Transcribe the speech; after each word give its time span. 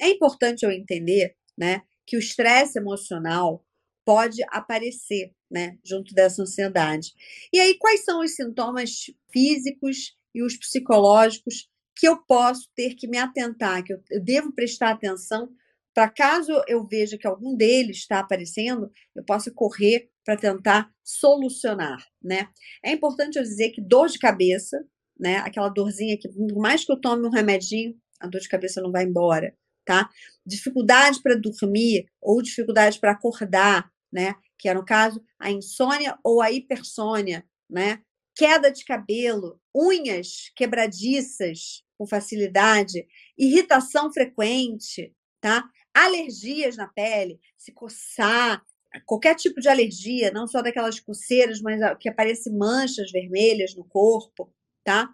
É 0.00 0.08
importante 0.08 0.64
eu 0.64 0.70
entender, 0.70 1.36
né, 1.56 1.82
que 2.06 2.16
o 2.16 2.20
estresse 2.20 2.78
emocional 2.78 3.64
pode 4.04 4.42
aparecer, 4.48 5.32
né, 5.50 5.78
junto 5.84 6.14
dessa 6.14 6.42
ansiedade. 6.42 7.12
E 7.52 7.60
aí, 7.60 7.76
quais 7.78 8.04
são 8.04 8.20
os 8.20 8.34
sintomas 8.34 9.06
físicos 9.32 10.16
e 10.34 10.42
os 10.42 10.56
psicológicos 10.56 11.68
que 11.96 12.08
eu 12.08 12.16
posso 12.24 12.68
ter 12.74 12.94
que 12.94 13.06
me 13.06 13.18
atentar, 13.18 13.84
que 13.84 13.92
eu, 13.92 14.00
devo 14.24 14.52
prestar 14.52 14.90
atenção 14.90 15.50
para 15.94 16.08
caso 16.08 16.52
eu 16.68 16.86
veja 16.86 17.18
que 17.18 17.26
algum 17.26 17.56
deles 17.56 17.98
está 17.98 18.20
aparecendo, 18.20 18.90
eu 19.14 19.24
possa 19.24 19.50
correr 19.50 20.08
para 20.24 20.36
tentar 20.36 20.90
solucionar, 21.04 21.98
né? 22.22 22.48
É 22.84 22.92
importante 22.92 23.36
eu 23.36 23.42
dizer 23.42 23.70
que 23.70 23.80
dor 23.80 24.08
de 24.08 24.18
cabeça, 24.18 24.78
né? 25.18 25.38
Aquela 25.38 25.68
dorzinha 25.68 26.16
que, 26.16 26.28
por 26.28 26.60
mais 26.60 26.84
que 26.84 26.92
eu 26.92 27.00
tome 27.00 27.26
um 27.26 27.30
remedinho, 27.30 27.94
a 28.20 28.26
dor 28.26 28.40
de 28.40 28.48
cabeça 28.48 28.80
não 28.80 28.92
vai 28.92 29.04
embora, 29.04 29.54
tá? 29.84 30.08
Dificuldade 30.44 31.22
para 31.22 31.36
dormir 31.36 32.06
ou 32.20 32.42
dificuldade 32.42 32.98
para 32.98 33.12
acordar, 33.12 33.90
né? 34.12 34.34
Que 34.58 34.68
é 34.68 34.74
no 34.74 34.84
caso 34.84 35.22
a 35.38 35.50
insônia 35.50 36.18
ou 36.22 36.40
a 36.40 36.50
hipersônia, 36.50 37.44
né? 37.68 38.00
Queda 38.34 38.70
de 38.70 38.84
cabelo, 38.84 39.60
unhas 39.74 40.50
quebradiças 40.56 41.82
com 41.98 42.06
facilidade, 42.06 43.06
irritação 43.36 44.12
frequente, 44.12 45.14
tá? 45.40 45.64
Alergias 45.92 46.76
na 46.76 46.86
pele, 46.86 47.38
se 47.58 47.72
coçar, 47.72 48.64
qualquer 49.06 49.34
tipo 49.34 49.60
de 49.60 49.68
alergia, 49.68 50.30
não 50.30 50.46
só 50.46 50.62
daquelas 50.62 50.98
coceiras, 50.98 51.60
mas 51.60 51.80
que 51.98 52.08
aparecem 52.08 52.52
manchas 52.56 53.10
vermelhas 53.10 53.74
no 53.74 53.84
corpo, 53.84 54.52
tá? 54.84 55.08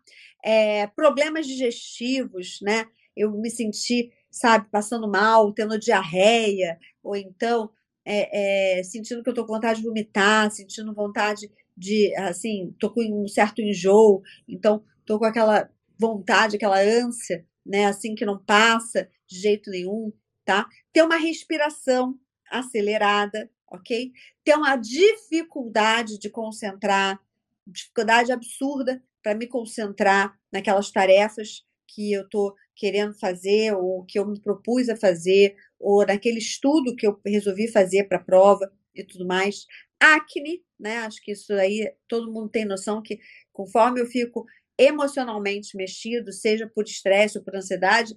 É, 0.45 0.87
problemas 0.89 1.47
digestivos, 1.47 2.59
né? 2.63 2.87
Eu 3.17 3.33
me 3.33 3.51
senti, 3.51 4.13
sabe, 4.37 4.69
passando 4.71 5.09
mal, 5.09 5.53
tendo 5.53 5.79
diarreia, 5.79 6.79
ou 7.03 7.17
então 7.17 7.71
é, 8.05 8.79
é, 8.81 8.83
sentindo 8.85 9.23
que 9.23 9.31
eu 9.31 9.35
tô 9.35 9.47
com 9.47 9.55
vontade 9.55 9.81
de 9.81 9.87
vomitar, 9.87 10.51
sentindo 10.51 10.95
vontade 10.95 11.51
de, 11.77 12.15
assim, 12.17 12.75
tô 12.79 12.91
com 12.91 13.01
um 13.03 13.27
certo 13.27 13.63
enjoo, 13.63 14.23
então 14.47 14.85
tô 15.07 15.19
com 15.19 15.25
aquela 15.25 15.71
vontade, 15.99 16.57
aquela 16.57 16.79
ânsia, 16.79 17.47
né, 17.65 17.87
assim 17.87 18.15
que 18.15 18.27
não 18.27 18.39
passa 18.39 19.09
de 19.27 19.39
jeito 19.41 19.71
nenhum, 19.71 20.13
tá? 20.45 20.67
Ter 20.93 21.03
uma 21.03 21.17
respiração 21.17 22.15
acelerada, 22.51 23.51
ok? 23.73 24.13
Ter 24.45 24.55
uma 24.55 24.77
dificuldade 24.77 26.19
de 26.19 26.29
concentrar, 26.29 27.19
dificuldade 27.67 28.31
absurda 28.31 29.03
para 29.23 29.35
me 29.35 29.47
concentrar 29.47 30.39
naquelas 30.53 30.91
tarefas 30.91 31.66
que 31.97 32.13
eu 32.13 32.25
estou 32.25 32.55
querendo 32.75 33.19
fazer, 33.19 33.75
ou 33.75 34.05
que 34.05 34.19
eu 34.19 34.27
me 34.27 34.39
propus 34.39 34.91
a 34.91 34.97
fazer, 34.97 35.57
ou 35.81 36.05
naquele 36.05 36.39
estudo 36.39 36.95
que 36.95 37.07
eu 37.07 37.19
resolvi 37.25 37.69
fazer 37.73 38.05
para 38.05 38.19
a 38.19 38.23
prova 38.23 38.71
e 38.95 39.03
tudo 39.03 39.27
mais. 39.27 39.65
Acne, 39.99 40.63
né? 40.79 40.99
Acho 40.99 41.23
que 41.23 41.33
isso 41.33 41.55
aí 41.55 41.91
todo 42.07 42.31
mundo 42.31 42.51
tem 42.51 42.67
noção 42.67 43.03
que 43.03 43.19
conforme 43.51 43.99
eu 44.03 44.07
fico 44.07 44.45
emocionalmente 44.79 45.75
mexido, 45.75 46.31
seja 46.35 46.71
por 46.75 46.85
estresse 46.85 47.39
ou 47.39 47.45
por 47.45 47.57
ansiedade, 47.57 48.15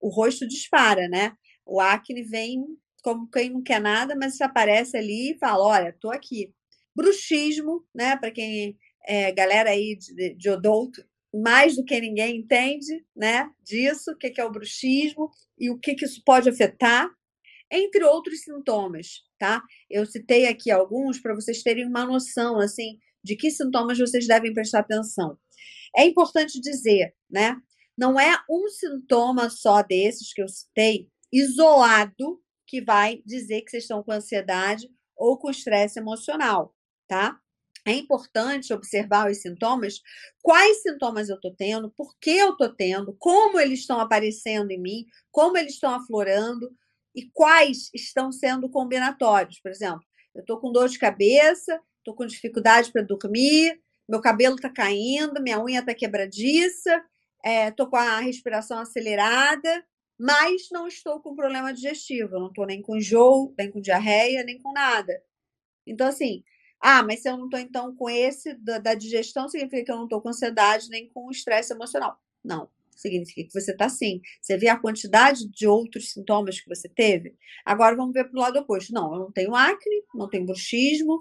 o 0.00 0.08
rosto 0.08 0.46
dispara, 0.48 1.08
né? 1.08 1.32
O 1.64 1.80
acne 1.80 2.24
vem 2.24 2.64
como 3.04 3.30
quem 3.30 3.50
não 3.50 3.62
quer 3.62 3.80
nada, 3.80 4.16
mas 4.16 4.36
se 4.36 4.42
aparece 4.42 4.96
ali 4.96 5.30
e 5.30 5.38
fala: 5.38 5.64
olha, 5.64 5.96
tô 6.00 6.10
aqui. 6.10 6.52
Bruxismo, 6.94 7.86
né? 7.94 8.16
Para 8.16 8.32
quem 8.32 8.76
é 9.06 9.30
galera 9.30 9.70
aí 9.70 9.96
de, 9.96 10.34
de 10.34 10.50
odonto, 10.50 11.04
mais 11.32 11.76
do 11.76 11.84
que 11.84 12.00
ninguém 12.00 12.38
entende, 12.38 13.04
né? 13.16 13.50
Disso, 13.62 14.12
o 14.12 14.16
que 14.16 14.32
é 14.38 14.44
o 14.44 14.50
bruxismo 14.50 15.30
e 15.58 15.70
o 15.70 15.78
que, 15.78 15.96
isso 16.04 16.22
pode 16.24 16.48
afetar, 16.48 17.08
entre 17.70 18.04
outros 18.04 18.42
sintomas, 18.42 19.22
tá? 19.38 19.62
Eu 19.88 20.04
citei 20.04 20.46
aqui 20.46 20.70
alguns 20.70 21.20
para 21.20 21.34
vocês 21.34 21.62
terem 21.62 21.86
uma 21.86 22.04
noção, 22.04 22.58
assim, 22.58 22.98
de 23.24 23.34
que 23.34 23.50
sintomas 23.50 23.98
vocês 23.98 24.26
devem 24.26 24.52
prestar 24.52 24.80
atenção. 24.80 25.38
É 25.96 26.04
importante 26.04 26.60
dizer, 26.60 27.14
né? 27.30 27.56
Não 27.96 28.18
é 28.18 28.36
um 28.48 28.68
sintoma 28.68 29.48
só 29.48 29.82
desses 29.82 30.32
que 30.32 30.42
eu 30.42 30.48
citei, 30.48 31.08
isolado, 31.32 32.42
que 32.66 32.82
vai 32.82 33.22
dizer 33.24 33.62
que 33.62 33.70
vocês 33.70 33.84
estão 33.84 34.02
com 34.02 34.12
ansiedade 34.12 34.88
ou 35.16 35.38
com 35.38 35.50
estresse 35.50 35.98
emocional, 35.98 36.74
tá? 37.06 37.38
É 37.84 37.92
importante 37.92 38.72
observar 38.72 39.30
os 39.30 39.38
sintomas, 39.38 40.00
quais 40.40 40.82
sintomas 40.82 41.28
eu 41.28 41.36
estou 41.36 41.52
tendo, 41.54 41.90
por 41.90 42.16
que 42.20 42.30
eu 42.30 42.50
estou 42.50 42.72
tendo, 42.72 43.16
como 43.18 43.58
eles 43.58 43.80
estão 43.80 43.98
aparecendo 43.98 44.70
em 44.70 44.80
mim, 44.80 45.04
como 45.30 45.56
eles 45.56 45.74
estão 45.74 45.92
aflorando 45.92 46.70
e 47.14 47.28
quais 47.32 47.90
estão 47.92 48.30
sendo 48.30 48.70
combinatórios. 48.70 49.60
Por 49.60 49.70
exemplo, 49.70 50.02
eu 50.34 50.42
estou 50.42 50.60
com 50.60 50.70
dor 50.70 50.88
de 50.88 50.98
cabeça, 50.98 51.80
estou 51.98 52.14
com 52.14 52.24
dificuldade 52.24 52.92
para 52.92 53.02
dormir, 53.02 53.80
meu 54.08 54.20
cabelo 54.20 54.56
está 54.56 54.70
caindo, 54.70 55.42
minha 55.42 55.62
unha 55.62 55.80
está 55.80 55.94
quebradiça, 55.94 57.02
estou 57.68 57.86
é, 57.86 57.90
com 57.90 57.96
a 57.96 58.20
respiração 58.20 58.78
acelerada, 58.78 59.84
mas 60.18 60.68
não 60.70 60.86
estou 60.86 61.20
com 61.20 61.34
problema 61.34 61.72
digestivo, 61.72 62.38
não 62.38 62.48
estou 62.48 62.66
nem 62.66 62.80
com 62.80 62.96
enjoo, 62.96 63.54
nem 63.58 63.70
com 63.70 63.80
diarreia, 63.80 64.44
nem 64.44 64.60
com 64.60 64.72
nada. 64.72 65.20
Então, 65.86 66.06
assim, 66.06 66.44
ah, 66.82 67.02
mas 67.02 67.22
se 67.22 67.28
eu 67.28 67.36
não 67.36 67.44
estou 67.44 67.60
então 67.60 67.94
com 67.94 68.10
esse 68.10 68.54
da, 68.54 68.78
da, 68.78 68.94
digestão, 68.94 69.48
significa 69.48 69.84
que 69.84 69.92
eu 69.92 69.96
não 69.96 70.04
estou 70.04 70.20
com 70.20 70.28
ansiedade 70.28 70.88
nem 70.88 71.08
com 71.08 71.30
estresse 71.30 71.72
emocional. 71.72 72.18
Não, 72.44 72.68
significa 72.96 73.44
que 73.46 73.52
você 73.52 73.72
está 73.72 73.88
sim. 73.88 74.20
Você 74.40 74.56
vê 74.56 74.68
a 74.68 74.78
quantidade 74.78 75.48
de 75.48 75.66
outros 75.66 76.10
sintomas 76.10 76.60
que 76.60 76.68
você 76.68 76.88
teve? 76.88 77.36
Agora 77.64 77.96
vamos 77.96 78.12
ver 78.12 78.24
para 78.24 78.38
o 78.38 78.42
lado 78.42 78.58
oposto. 78.58 78.92
Não, 78.92 79.12
eu 79.14 79.20
não 79.20 79.32
tenho 79.32 79.54
acne, 79.54 80.04
não 80.14 80.28
tenho 80.28 80.44
bruxismo, 80.44 81.20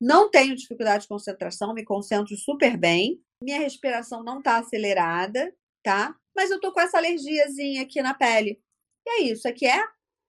não 0.00 0.30
tenho 0.30 0.56
dificuldade 0.56 1.02
de 1.02 1.08
concentração, 1.08 1.72
me 1.72 1.84
concentro 1.84 2.36
super 2.36 2.76
bem, 2.76 3.20
minha 3.42 3.60
respiração 3.60 4.24
não 4.24 4.38
está 4.38 4.58
acelerada, 4.58 5.54
tá? 5.82 6.14
mas 6.36 6.50
eu 6.50 6.60
tô 6.60 6.70
com 6.70 6.80
essa 6.80 6.98
alergiazinha 6.98 7.82
aqui 7.82 8.02
na 8.02 8.12
pele. 8.12 8.60
E 9.06 9.10
é 9.10 9.22
isso, 9.22 9.48
aqui 9.48 9.66
é, 9.66 9.82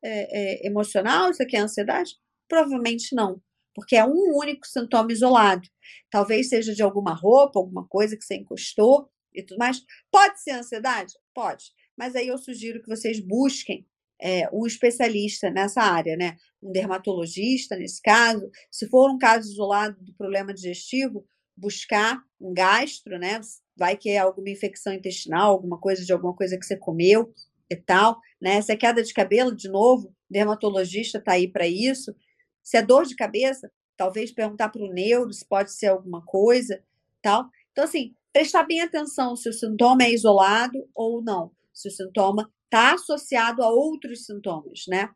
é, 0.03 0.63
é 0.63 0.67
emocional? 0.67 1.29
Isso 1.29 1.44
aqui 1.44 1.57
é 1.57 1.59
ansiedade? 1.59 2.15
Provavelmente 2.47 3.13
não, 3.13 3.41
porque 3.77 3.95
é 3.95 4.03
um 4.03 4.35
único 4.35 4.65
sintoma 4.65 5.11
isolado. 5.11 5.61
Talvez 6.09 6.49
seja 6.49 6.73
de 6.73 6.81
alguma 6.81 7.13
roupa, 7.13 7.59
alguma 7.59 7.88
coisa 7.88 8.17
que 8.17 8.25
você 8.25 8.38
encostou 8.38 9.07
e 9.31 9.43
tudo 9.43 9.59
mais. 9.59 9.83
Pode 10.11 10.41
ser 10.41 10.53
ansiedade? 10.53 11.13
Pode. 11.31 11.65
Mas 11.95 12.15
aí 12.15 12.27
eu 12.27 12.39
sugiro 12.39 12.81
que 12.81 12.89
vocês 12.89 13.19
busquem 13.19 13.85
é, 14.19 14.49
um 14.51 14.65
especialista 14.65 15.51
nessa 15.51 15.83
área, 15.83 16.17
né? 16.17 16.38
Um 16.59 16.71
dermatologista, 16.71 17.75
nesse 17.75 18.01
caso. 18.01 18.49
Se 18.71 18.89
for 18.89 19.11
um 19.11 19.19
caso 19.19 19.47
isolado 19.47 19.95
do 20.03 20.11
problema 20.15 20.51
digestivo, 20.51 21.23
buscar 21.55 22.19
um 22.41 22.51
gastro, 22.55 23.19
né? 23.19 23.39
vai 23.77 23.95
que 23.95 24.09
é 24.09 24.17
alguma 24.17 24.49
infecção 24.49 24.91
intestinal, 24.91 25.51
alguma 25.51 25.79
coisa 25.79 26.03
de 26.03 26.11
alguma 26.11 26.35
coisa 26.35 26.57
que 26.57 26.65
você 26.65 26.75
comeu 26.75 27.31
e 27.69 27.75
tal, 27.75 28.19
né? 28.41 28.59
Se 28.59 28.71
é 28.71 28.75
queda 28.75 29.03
de 29.03 29.13
cabelo, 29.13 29.55
de 29.55 29.69
novo, 29.69 30.11
dermatologista 30.27 31.19
está 31.19 31.33
aí 31.33 31.47
para 31.47 31.67
isso. 31.67 32.15
Se 32.67 32.75
é 32.75 32.81
dor 32.81 33.05
de 33.05 33.16
cabeça, 33.16 33.72
talvez 33.95 34.29
perguntar 34.29 34.67
para 34.67 34.83
o 34.83 34.91
neuro 34.91 35.31
se 35.31 35.47
pode 35.47 35.72
ser 35.72 35.88
alguma 35.88 36.22
coisa, 36.25 36.83
tal. 37.22 37.50
Então, 37.72 37.85
assim, 37.85 38.13
prestar 38.33 38.63
bem 38.63 38.81
atenção 38.81 39.38
se 39.38 39.47
o 39.47 39.53
sintoma 39.53 40.03
é 40.03 40.11
isolado 40.11 40.85
ou 40.94 41.23
não, 41.23 41.50
se 41.73 41.88
o 41.88 41.91
sintoma 41.91 42.51
está 42.66 42.95
associado 42.95 43.63
a 43.63 43.69
outros 43.69 44.25
sintomas, 44.25 44.83
né? 44.89 45.09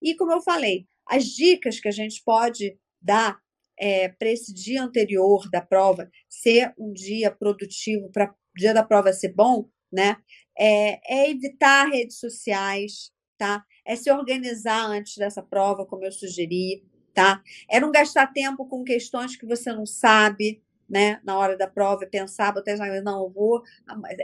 E 0.00 0.14
como 0.14 0.30
eu 0.30 0.40
falei, 0.40 0.86
as 1.04 1.24
dicas 1.24 1.80
que 1.80 1.88
a 1.88 1.92
gente 1.92 2.22
pode 2.24 2.78
dar 3.00 3.36
é, 3.76 4.08
para 4.08 4.30
esse 4.30 4.54
dia 4.54 4.80
anterior 4.80 5.50
da 5.50 5.60
prova 5.60 6.08
ser 6.28 6.72
um 6.78 6.92
dia 6.92 7.32
produtivo, 7.32 8.12
para 8.12 8.30
o 8.30 8.34
dia 8.56 8.72
da 8.72 8.84
prova 8.84 9.12
ser 9.12 9.34
bom, 9.34 9.68
né? 9.92 10.18
É, 10.56 11.00
é, 11.12 11.30
evitar 11.30 11.88
redes 11.88 12.20
sociais, 12.20 13.10
tá? 13.36 13.64
É 13.84 13.96
se 13.96 14.08
organizar 14.08 14.86
antes 14.86 15.16
dessa 15.16 15.42
prova, 15.42 15.84
como 15.84 16.04
eu 16.04 16.12
sugeri, 16.12 16.91
tá? 17.14 17.42
É 17.68 17.80
não 17.80 17.90
gastar 17.90 18.32
tempo 18.32 18.66
com 18.66 18.84
questões 18.84 19.36
que 19.36 19.46
você 19.46 19.72
não 19.72 19.86
sabe, 19.86 20.62
né? 20.88 21.20
Na 21.24 21.38
hora 21.38 21.56
da 21.56 21.66
prova, 21.66 22.06
pensar, 22.06 22.52
botar 22.52 22.76
não, 23.02 23.24
eu 23.24 23.30
vou. 23.30 23.62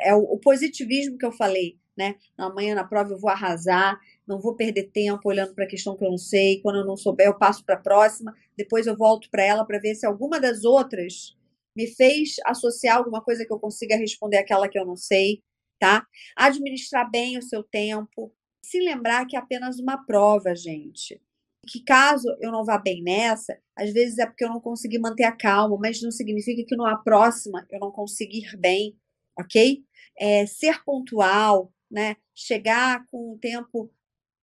É 0.04 0.14
o, 0.14 0.20
o 0.20 0.38
positivismo 0.38 1.16
que 1.16 1.24
eu 1.24 1.32
falei, 1.32 1.78
né? 1.96 2.16
Amanhã 2.36 2.74
na 2.74 2.84
prova 2.84 3.12
eu 3.12 3.18
vou 3.18 3.30
arrasar, 3.30 3.98
não 4.26 4.40
vou 4.40 4.54
perder 4.54 4.90
tempo 4.92 5.28
olhando 5.28 5.54
para 5.54 5.64
a 5.64 5.68
questão 5.68 5.96
que 5.96 6.04
eu 6.04 6.10
não 6.10 6.18
sei. 6.18 6.60
Quando 6.60 6.80
eu 6.80 6.86
não 6.86 6.96
souber, 6.96 7.26
eu 7.26 7.38
passo 7.38 7.64
para 7.64 7.74
a 7.76 7.80
próxima. 7.80 8.34
Depois 8.56 8.86
eu 8.86 8.96
volto 8.96 9.30
para 9.30 9.42
ela 9.42 9.64
para 9.64 9.78
ver 9.78 9.94
se 9.94 10.06
alguma 10.06 10.38
das 10.38 10.64
outras 10.64 11.36
me 11.74 11.86
fez 11.86 12.36
associar 12.44 12.96
alguma 12.96 13.22
coisa 13.22 13.46
que 13.46 13.52
eu 13.52 13.58
consiga 13.58 13.96
responder 13.96 14.36
aquela 14.38 14.68
que 14.68 14.78
eu 14.78 14.84
não 14.84 14.96
sei, 14.96 15.42
tá? 15.78 16.04
Administrar 16.36 17.10
bem 17.10 17.38
o 17.38 17.42
seu 17.42 17.62
tempo. 17.62 18.34
Se 18.62 18.80
lembrar 18.80 19.26
que 19.26 19.36
é 19.36 19.38
apenas 19.38 19.78
uma 19.78 20.04
prova, 20.04 20.54
gente. 20.54 21.20
Que 21.66 21.82
caso 21.84 22.28
eu 22.40 22.50
não 22.52 22.64
vá 22.64 22.78
bem 22.78 23.02
nessa, 23.02 23.58
às 23.76 23.92
vezes 23.92 24.18
é 24.18 24.26
porque 24.26 24.44
eu 24.44 24.48
não 24.48 24.60
consegui 24.60 24.98
manter 24.98 25.24
a 25.24 25.32
calma, 25.36 25.76
mas 25.80 26.00
não 26.00 26.10
significa 26.10 26.64
que 26.66 26.76
numa 26.76 26.96
próxima 27.02 27.66
eu 27.70 27.80
não 27.80 27.90
conseguir 27.90 28.56
bem, 28.56 28.96
ok? 29.38 29.82
É, 30.18 30.46
ser 30.46 30.82
pontual, 30.84 31.72
né? 31.90 32.16
Chegar 32.34 33.04
com 33.10 33.34
o 33.34 33.38
tempo 33.38 33.90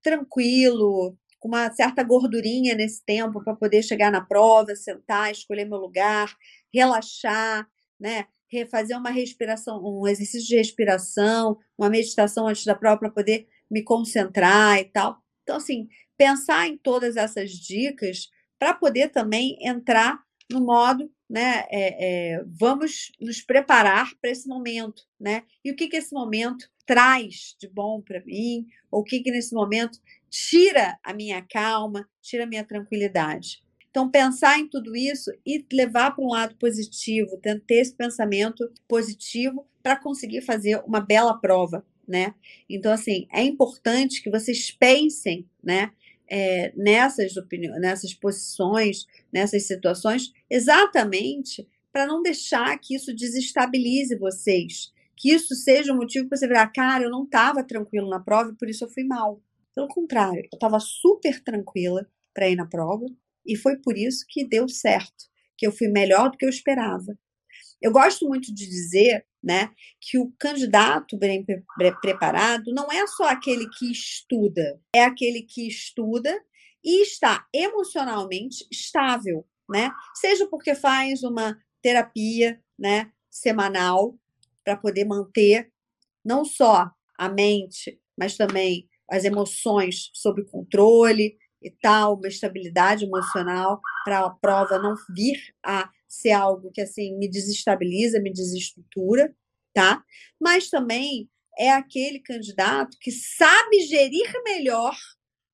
tranquilo, 0.04 1.18
com 1.40 1.48
uma 1.50 1.72
certa 1.74 2.04
gordurinha 2.04 2.76
nesse 2.76 3.04
tempo 3.06 3.44
para 3.44 3.56
poder 3.56 3.84
chegar 3.84 4.12
na 4.12 4.22
prova, 4.22 4.76
sentar, 4.76 5.32
escolher 5.32 5.66
meu 5.66 5.80
lugar, 5.80 6.36
relaxar, 6.74 7.68
né? 8.00 8.28
Fazer 8.72 8.96
uma 8.96 9.10
respiração, 9.10 9.82
um 9.84 10.08
exercício 10.08 10.48
de 10.48 10.56
respiração, 10.56 11.58
uma 11.78 11.90
meditação 11.90 12.48
antes 12.48 12.64
da 12.66 12.76
prova 12.76 12.98
para 13.00 13.10
poder 13.12 13.48
me 13.70 13.84
concentrar 13.84 14.80
e 14.80 14.86
tal. 14.86 15.18
Então, 15.44 15.58
assim, 15.58 15.88
pensar 16.18 16.68
em 16.68 16.78
todas 16.78 17.16
essas 17.16 17.52
dicas 17.52 18.30
para 18.58 18.74
poder 18.74 19.10
também 19.10 19.58
entrar 19.62 20.20
no 20.50 20.62
modo, 20.62 21.12
né? 21.30 21.66
É, 21.70 22.36
é, 22.36 22.44
vamos 22.46 23.12
nos 23.20 23.42
preparar 23.42 24.12
para 24.22 24.30
esse 24.30 24.48
momento, 24.48 25.04
né? 25.20 25.44
E 25.64 25.72
o 25.72 25.76
que, 25.76 25.88
que 25.88 25.98
esse 25.98 26.14
momento 26.14 26.70
traz 26.86 27.56
de 27.60 27.68
bom 27.68 28.02
para 28.02 28.24
mim, 28.24 28.68
ou 28.92 29.02
o 29.02 29.04
que, 29.04 29.20
que 29.22 29.32
nesse 29.32 29.54
momento 29.54 30.00
tira 30.30 30.98
a 31.04 31.14
minha 31.14 31.42
calma, 31.42 32.08
tira 32.22 32.44
a 32.44 32.48
minha 32.48 32.64
tranquilidade. 32.64 33.64
Então, 33.90 34.12
pensar 34.12 34.60
em 34.60 34.68
tudo 34.68 34.96
isso 34.96 35.32
e 35.46 35.66
levar 35.72 36.12
para 36.12 36.24
um 36.24 36.28
lado 36.28 36.56
positivo, 36.58 37.40
ter 37.42 37.76
esse 37.76 37.96
pensamento 37.96 38.70
positivo 38.88 39.66
para 39.82 39.96
conseguir 39.96 40.42
fazer 40.42 40.84
uma 40.86 41.00
bela 41.00 41.40
prova, 41.40 41.86
né? 42.06 42.36
Então, 42.70 42.92
assim, 42.92 43.26
é 43.32 43.42
importante 43.42 44.22
que 44.22 44.30
vocês 44.30 44.70
pensem, 44.70 45.48
né? 45.64 45.92
É, 46.28 46.74
nessas 46.76 47.38
opiniões, 47.38 47.80
nessas 47.80 48.14
posições, 48.14 49.06
nessas 49.32 49.68
situações, 49.68 50.34
exatamente 50.50 51.68
para 51.92 52.08
não 52.08 52.22
deixar 52.22 52.78
que 52.80 52.96
isso 52.96 53.16
desestabilize 53.16 54.18
vocês, 54.18 54.92
que 55.16 55.32
isso 55.32 55.56
seja 55.56 55.94
um 55.94 55.98
motivo 55.98 56.28
para 56.28 56.38
você 56.38 56.48
virar, 56.48 56.68
cara, 56.68 57.06
eu 57.06 57.10
não 57.10 57.24
estava 57.24 57.64
tranquilo 57.64 58.10
na 58.10 58.20
prova 58.20 58.52
e 58.52 58.56
por 58.56 58.70
isso 58.70 58.84
eu 58.84 58.90
fui 58.90 59.04
mal. 59.04 59.42
Pelo 59.74 59.88
contrário, 59.88 60.42
eu 60.42 60.56
estava 60.56 60.80
super 60.80 61.42
tranquila 61.42 62.06
para 62.34 62.50
ir 62.50 62.56
na 62.56 62.66
prova 62.66 63.06
e 63.46 63.56
foi 63.56 63.78
por 63.78 63.98
isso 63.98 64.26
que 64.28 64.46
deu 64.46 64.68
certo, 64.68 65.26
que 65.58 65.66
eu 65.66 65.72
fui 65.72 65.88
melhor 65.88 66.32
do 66.32 66.38
que 66.38 66.46
eu 66.46 66.50
esperava. 66.50 67.18
Eu 67.86 67.92
gosto 67.92 68.28
muito 68.28 68.52
de 68.52 68.68
dizer, 68.68 69.24
né, 69.44 69.70
que 70.02 70.18
o 70.18 70.34
candidato 70.40 71.16
bem 71.20 71.46
preparado 72.02 72.74
não 72.74 72.92
é 72.92 73.06
só 73.06 73.26
aquele 73.26 73.70
que 73.78 73.92
estuda, 73.92 74.82
é 74.92 75.04
aquele 75.04 75.44
que 75.44 75.68
estuda 75.68 76.36
e 76.84 77.04
está 77.04 77.46
emocionalmente 77.54 78.66
estável, 78.72 79.46
né? 79.70 79.92
Seja 80.16 80.48
porque 80.48 80.74
faz 80.74 81.22
uma 81.22 81.56
terapia, 81.80 82.60
né, 82.78 83.12
semanal 83.30 84.18
para 84.64 84.76
poder 84.76 85.06
manter 85.06 85.72
não 86.26 86.44
só 86.44 86.90
a 87.16 87.30
mente, 87.30 88.02
mas 88.18 88.36
também 88.36 88.90
as 89.08 89.26
emoções 89.26 90.10
sob 90.12 90.44
controle 90.46 91.38
e 91.62 91.70
tal, 91.70 92.16
uma 92.16 92.28
estabilidade 92.28 93.06
emocional 93.06 93.80
para 94.04 94.26
a 94.26 94.30
prova 94.32 94.80
não 94.80 94.96
vir 95.16 95.38
a 95.64 95.88
ser 96.08 96.32
algo 96.32 96.72
que 96.72 96.82
assim 96.82 97.18
me 97.18 97.30
desestabiliza, 97.30 98.22
me 98.22 98.32
desestrutura, 98.32 99.36
tá? 99.74 100.04
Mas 100.40 100.70
também 100.70 101.30
é 101.58 101.72
aquele 101.72 102.20
candidato 102.20 102.98
que 103.00 103.12
sabe 103.12 103.80
gerir 103.82 104.32
melhor 104.44 104.96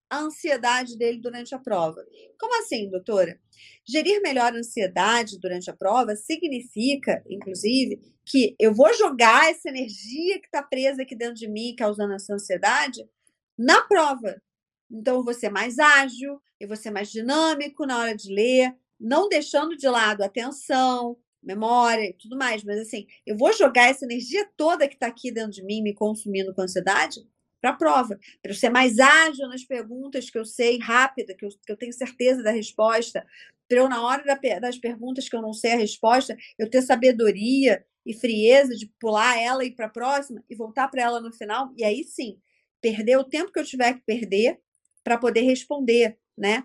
a 0.09 0.19
ansiedade 0.19 0.97
dele 0.97 1.19
durante 1.21 1.55
a 1.55 1.59
prova. 1.59 2.03
Como 2.37 2.59
assim, 2.59 2.89
doutora? 2.89 3.39
Gerir 3.87 4.21
melhor 4.21 4.53
a 4.53 4.57
ansiedade 4.57 5.39
durante 5.39 5.69
a 5.69 5.75
prova 5.75 6.15
significa, 6.17 7.23
inclusive, 7.29 8.01
que 8.25 8.55
eu 8.59 8.73
vou 8.73 8.93
jogar 8.93 9.49
essa 9.49 9.69
energia 9.69 10.39
que 10.39 10.47
está 10.47 10.61
presa 10.61 11.03
aqui 11.03 11.15
dentro 11.15 11.35
de 11.35 11.47
mim, 11.47 11.75
causando 11.77 12.13
essa 12.13 12.33
ansiedade, 12.33 13.01
na 13.57 13.81
prova. 13.83 14.41
Então, 14.91 15.17
eu 15.17 15.23
vou 15.23 15.33
ser 15.33 15.49
mais 15.49 15.79
ágil, 15.79 16.41
eu 16.59 16.67
vou 16.67 16.75
ser 16.75 16.91
mais 16.91 17.09
dinâmico 17.09 17.85
na 17.85 17.97
hora 17.97 18.15
de 18.15 18.33
ler, 18.33 18.75
não 19.01 19.27
deixando 19.27 19.75
de 19.75 19.87
lado 19.87 20.23
atenção, 20.23 21.17
memória 21.41 22.09
e 22.09 22.13
tudo 22.13 22.37
mais. 22.37 22.63
Mas, 22.63 22.79
assim, 22.79 23.07
eu 23.25 23.35
vou 23.37 23.51
jogar 23.53 23.89
essa 23.89 24.05
energia 24.05 24.47
toda 24.55 24.87
que 24.87 24.93
está 24.93 25.07
aqui 25.07 25.31
dentro 25.31 25.51
de 25.51 25.63
mim, 25.63 25.81
me 25.81 25.93
consumindo 25.93 26.53
com 26.53 26.61
ansiedade, 26.61 27.19
para 27.59 27.71
a 27.71 27.75
prova. 27.75 28.19
Para 28.41 28.51
eu 28.51 28.55
ser 28.55 28.69
mais 28.69 28.99
ágil 28.99 29.47
nas 29.47 29.63
perguntas 29.63 30.29
que 30.29 30.37
eu 30.37 30.45
sei, 30.45 30.79
rápida, 30.79 31.35
que 31.35 31.45
eu, 31.45 31.49
que 31.49 31.71
eu 31.71 31.77
tenho 31.77 31.93
certeza 31.93 32.43
da 32.43 32.51
resposta. 32.51 33.25
Para 33.67 33.77
eu, 33.77 33.89
na 33.89 34.03
hora 34.03 34.23
da, 34.23 34.59
das 34.59 34.77
perguntas 34.77 35.29
que 35.29 35.35
eu 35.35 35.41
não 35.41 35.53
sei 35.53 35.73
a 35.73 35.77
resposta, 35.77 36.35
eu 36.57 36.69
ter 36.69 36.81
sabedoria 36.81 37.83
e 38.05 38.13
frieza 38.13 38.75
de 38.75 38.91
pular 38.99 39.39
ela 39.39 39.63
e 39.63 39.67
ir 39.67 39.75
para 39.75 39.85
a 39.85 39.89
próxima 39.89 40.43
e 40.49 40.55
voltar 40.55 40.87
para 40.89 41.03
ela 41.03 41.21
no 41.21 41.31
final. 41.31 41.71
E 41.77 41.83
aí 41.83 42.03
sim, 42.03 42.39
perder 42.81 43.17
o 43.17 43.23
tempo 43.23 43.51
que 43.51 43.59
eu 43.59 43.65
tiver 43.65 43.93
que 43.93 44.01
perder 44.01 44.59
para 45.03 45.17
poder 45.17 45.41
responder, 45.41 46.17
né? 46.37 46.63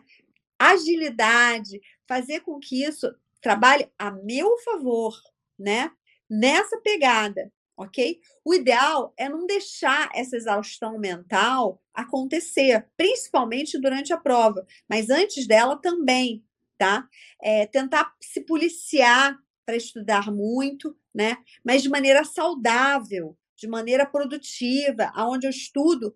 Agilidade, 0.58 1.80
fazer 2.08 2.40
com 2.40 2.58
que 2.58 2.84
isso 2.84 3.14
trabalhe 3.40 3.88
a 3.98 4.10
meu 4.10 4.56
favor, 4.58 5.14
né? 5.58 5.90
Nessa 6.28 6.78
pegada, 6.80 7.52
ok? 7.76 8.18
O 8.44 8.54
ideal 8.54 9.12
é 9.16 9.28
não 9.28 9.46
deixar 9.46 10.10
essa 10.14 10.36
exaustão 10.36 10.98
mental 10.98 11.80
acontecer, 11.94 12.86
principalmente 12.96 13.78
durante 13.80 14.12
a 14.12 14.16
prova, 14.16 14.66
mas 14.88 15.10
antes 15.10 15.46
dela 15.46 15.76
também, 15.76 16.44
tá? 16.78 17.06
É, 17.42 17.66
tentar 17.66 18.12
se 18.20 18.40
policiar 18.40 19.36
para 19.64 19.76
estudar 19.76 20.32
muito, 20.32 20.96
né? 21.14 21.36
Mas 21.64 21.82
de 21.82 21.88
maneira 21.88 22.24
saudável, 22.24 23.36
de 23.56 23.66
maneira 23.68 24.06
produtiva, 24.06 25.10
aonde 25.14 25.46
eu 25.46 25.50
estudo 25.50 26.14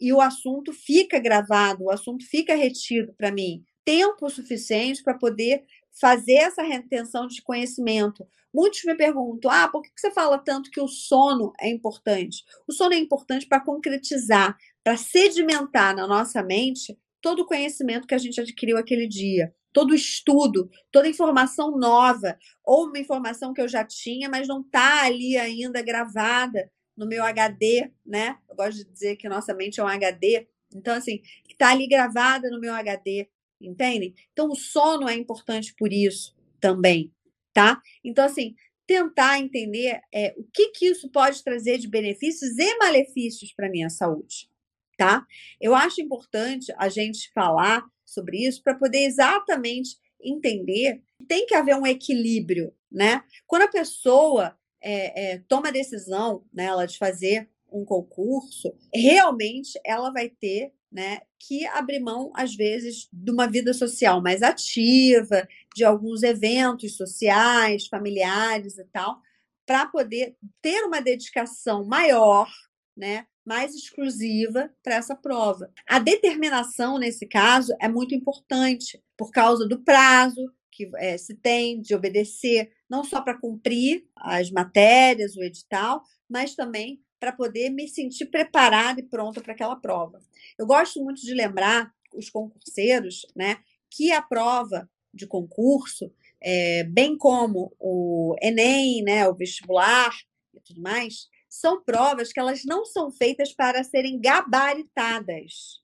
e 0.00 0.12
o 0.12 0.20
assunto 0.20 0.72
fica 0.72 1.18
gravado, 1.18 1.84
o 1.84 1.90
assunto 1.90 2.24
fica 2.24 2.54
retido 2.54 3.12
para 3.14 3.32
mim. 3.32 3.64
Tempo 3.88 4.28
suficiente 4.28 5.02
para 5.02 5.14
poder 5.14 5.64
fazer 5.98 6.34
essa 6.34 6.62
retenção 6.62 7.26
de 7.26 7.40
conhecimento. 7.40 8.22
Muitos 8.52 8.84
me 8.84 8.94
perguntam: 8.94 9.50
ah, 9.50 9.66
por 9.66 9.80
que 9.80 9.88
você 9.96 10.10
fala 10.10 10.36
tanto 10.36 10.70
que 10.70 10.78
o 10.78 10.86
sono 10.86 11.54
é 11.58 11.70
importante? 11.70 12.44
O 12.68 12.72
sono 12.74 12.92
é 12.92 12.98
importante 12.98 13.46
para 13.46 13.64
concretizar, 13.64 14.54
para 14.84 14.94
sedimentar 14.98 15.96
na 15.96 16.06
nossa 16.06 16.42
mente 16.42 16.98
todo 17.22 17.40
o 17.40 17.46
conhecimento 17.46 18.06
que 18.06 18.14
a 18.14 18.18
gente 18.18 18.38
adquiriu 18.38 18.76
aquele 18.76 19.08
dia, 19.08 19.54
todo 19.72 19.92
o 19.92 19.94
estudo, 19.94 20.68
toda 20.92 21.08
informação 21.08 21.78
nova, 21.78 22.38
ou 22.62 22.88
uma 22.88 22.98
informação 22.98 23.54
que 23.54 23.60
eu 23.62 23.68
já 23.68 23.86
tinha, 23.86 24.28
mas 24.28 24.46
não 24.46 24.60
está 24.60 25.04
ali 25.04 25.38
ainda 25.38 25.80
gravada 25.80 26.70
no 26.94 27.06
meu 27.06 27.24
HD, 27.24 27.90
né? 28.04 28.36
Eu 28.50 28.54
gosto 28.54 28.84
de 28.84 28.92
dizer 28.92 29.16
que 29.16 29.30
nossa 29.30 29.54
mente 29.54 29.80
é 29.80 29.82
um 29.82 29.88
HD. 29.88 30.46
Então, 30.74 30.94
assim, 30.94 31.22
está 31.48 31.70
ali 31.70 31.88
gravada 31.88 32.50
no 32.50 32.60
meu 32.60 32.74
HD, 32.74 33.26
entendem? 33.60 34.14
Então, 34.32 34.48
o 34.48 34.56
sono 34.56 35.08
é 35.08 35.14
importante 35.14 35.74
por 35.74 35.92
isso 35.92 36.36
também, 36.60 37.12
tá? 37.52 37.80
Então, 38.04 38.24
assim, 38.24 38.54
tentar 38.86 39.38
entender 39.38 40.00
é, 40.12 40.34
o 40.36 40.44
que, 40.52 40.70
que 40.70 40.86
isso 40.86 41.10
pode 41.10 41.44
trazer 41.44 41.78
de 41.78 41.88
benefícios 41.88 42.58
e 42.58 42.78
malefícios 42.78 43.52
para 43.52 43.66
a 43.66 43.70
minha 43.70 43.90
saúde, 43.90 44.48
tá? 44.96 45.26
Eu 45.60 45.74
acho 45.74 46.00
importante 46.00 46.72
a 46.76 46.88
gente 46.88 47.30
falar 47.32 47.84
sobre 48.06 48.46
isso 48.46 48.62
para 48.62 48.74
poder 48.74 49.04
exatamente 49.04 49.96
entender 50.22 51.02
que 51.18 51.26
tem 51.26 51.46
que 51.46 51.54
haver 51.54 51.76
um 51.76 51.86
equilíbrio, 51.86 52.74
né? 52.90 53.22
Quando 53.46 53.62
a 53.62 53.68
pessoa 53.68 54.56
é, 54.80 55.32
é, 55.32 55.38
toma 55.46 55.68
a 55.68 55.72
decisão 55.72 56.44
né, 56.52 56.68
de 56.86 56.96
fazer 56.96 57.48
um 57.70 57.84
concurso, 57.84 58.74
realmente 58.94 59.78
ela 59.84 60.10
vai 60.10 60.28
ter 60.28 60.72
né, 60.90 61.20
que 61.38 61.66
abrir 61.66 62.00
mão, 62.00 62.32
às 62.34 62.54
vezes, 62.54 63.08
de 63.12 63.30
uma 63.30 63.46
vida 63.46 63.72
social 63.74 64.22
mais 64.22 64.42
ativa, 64.42 65.46
de 65.74 65.84
alguns 65.84 66.22
eventos 66.22 66.96
sociais, 66.96 67.86
familiares 67.86 68.78
e 68.78 68.84
tal, 68.86 69.20
para 69.66 69.86
poder 69.86 70.34
ter 70.62 70.82
uma 70.84 71.00
dedicação 71.00 71.84
maior, 71.84 72.50
né, 72.96 73.26
mais 73.44 73.74
exclusiva 73.74 74.70
para 74.82 74.96
essa 74.96 75.14
prova. 75.14 75.70
A 75.86 75.98
determinação, 75.98 76.98
nesse 76.98 77.26
caso, 77.26 77.74
é 77.80 77.88
muito 77.88 78.14
importante, 78.14 79.02
por 79.16 79.30
causa 79.30 79.66
do 79.66 79.82
prazo, 79.82 80.52
que 80.70 80.90
é, 80.96 81.18
se 81.18 81.34
tem 81.34 81.80
de 81.80 81.94
obedecer, 81.94 82.70
não 82.88 83.02
só 83.02 83.20
para 83.20 83.38
cumprir 83.38 84.06
as 84.16 84.50
matérias, 84.50 85.36
o 85.36 85.42
edital, 85.42 86.02
mas 86.28 86.54
também 86.54 87.02
para 87.18 87.32
poder 87.32 87.70
me 87.70 87.88
sentir 87.88 88.26
preparada 88.26 89.00
e 89.00 89.04
pronta 89.04 89.40
para 89.40 89.52
aquela 89.52 89.76
prova. 89.76 90.20
Eu 90.58 90.66
gosto 90.66 91.02
muito 91.02 91.20
de 91.20 91.34
lembrar 91.34 91.92
os 92.14 92.30
concurseiros, 92.30 93.26
né, 93.34 93.58
que 93.90 94.12
a 94.12 94.22
prova 94.22 94.88
de 95.12 95.26
concurso, 95.26 96.12
é, 96.40 96.84
bem 96.84 97.16
como 97.16 97.74
o 97.78 98.36
Enem, 98.40 99.02
né, 99.02 99.28
o 99.28 99.34
vestibular 99.34 100.14
e 100.54 100.60
tudo 100.60 100.80
mais, 100.80 101.28
são 101.48 101.82
provas 101.82 102.32
que 102.32 102.38
elas 102.38 102.64
não 102.64 102.84
são 102.84 103.10
feitas 103.10 103.52
para 103.52 103.82
serem 103.82 104.20
gabaritadas. 104.20 105.80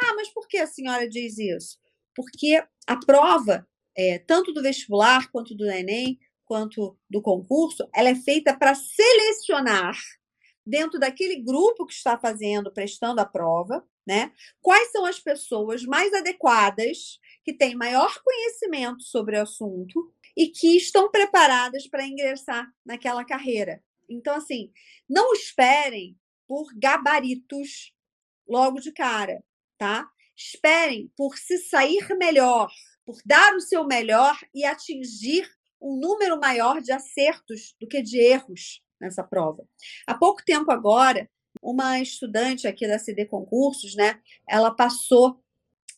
Ah, 0.00 0.14
mas 0.14 0.28
por 0.28 0.46
que 0.46 0.58
a 0.58 0.66
senhora 0.66 1.08
diz 1.08 1.38
isso? 1.38 1.78
Porque 2.14 2.62
a 2.86 2.96
prova 3.04 3.66
é, 3.98 4.16
tanto 4.20 4.52
do 4.52 4.62
vestibular, 4.62 5.28
quanto 5.32 5.56
do 5.56 5.68
Enem, 5.68 6.16
quanto 6.44 6.96
do 7.10 7.20
concurso, 7.20 7.88
ela 7.92 8.08
é 8.08 8.14
feita 8.14 8.56
para 8.56 8.72
selecionar 8.72 9.98
dentro 10.68 10.98
daquele 10.98 11.36
grupo 11.36 11.86
que 11.86 11.94
está 11.94 12.18
fazendo, 12.18 12.70
prestando 12.70 13.20
a 13.20 13.24
prova, 13.24 13.82
né? 14.06 14.32
Quais 14.60 14.90
são 14.90 15.06
as 15.06 15.18
pessoas 15.18 15.82
mais 15.84 16.12
adequadas, 16.12 17.18
que 17.42 17.54
têm 17.54 17.74
maior 17.74 18.20
conhecimento 18.22 19.02
sobre 19.02 19.38
o 19.38 19.42
assunto 19.42 20.12
e 20.36 20.48
que 20.48 20.76
estão 20.76 21.10
preparadas 21.10 21.88
para 21.88 22.06
ingressar 22.06 22.70
naquela 22.84 23.24
carreira. 23.24 23.82
Então, 24.08 24.34
assim, 24.34 24.70
não 25.08 25.32
esperem 25.32 26.16
por 26.46 26.70
gabaritos 26.74 27.92
logo 28.46 28.80
de 28.80 28.92
cara, 28.92 29.42
tá? 29.78 30.06
Esperem 30.36 31.10
por 31.16 31.36
se 31.38 31.58
sair 31.58 32.06
melhor, 32.18 32.70
por 33.04 33.18
dar 33.24 33.54
o 33.54 33.60
seu 33.60 33.86
melhor 33.86 34.38
e 34.54 34.64
atingir 34.64 35.50
um 35.80 35.98
número 35.98 36.38
maior 36.38 36.80
de 36.82 36.92
acertos 36.92 37.74
do 37.80 37.88
que 37.88 38.02
de 38.02 38.18
erros 38.18 38.82
nessa 39.00 39.22
prova. 39.22 39.64
Há 40.06 40.14
pouco 40.14 40.42
tempo 40.44 40.70
agora, 40.70 41.28
uma 41.62 42.00
estudante 42.00 42.66
aqui 42.66 42.86
da 42.86 42.98
CD 42.98 43.26
Concursos, 43.26 43.94
né? 43.94 44.20
Ela 44.48 44.70
passou 44.70 45.40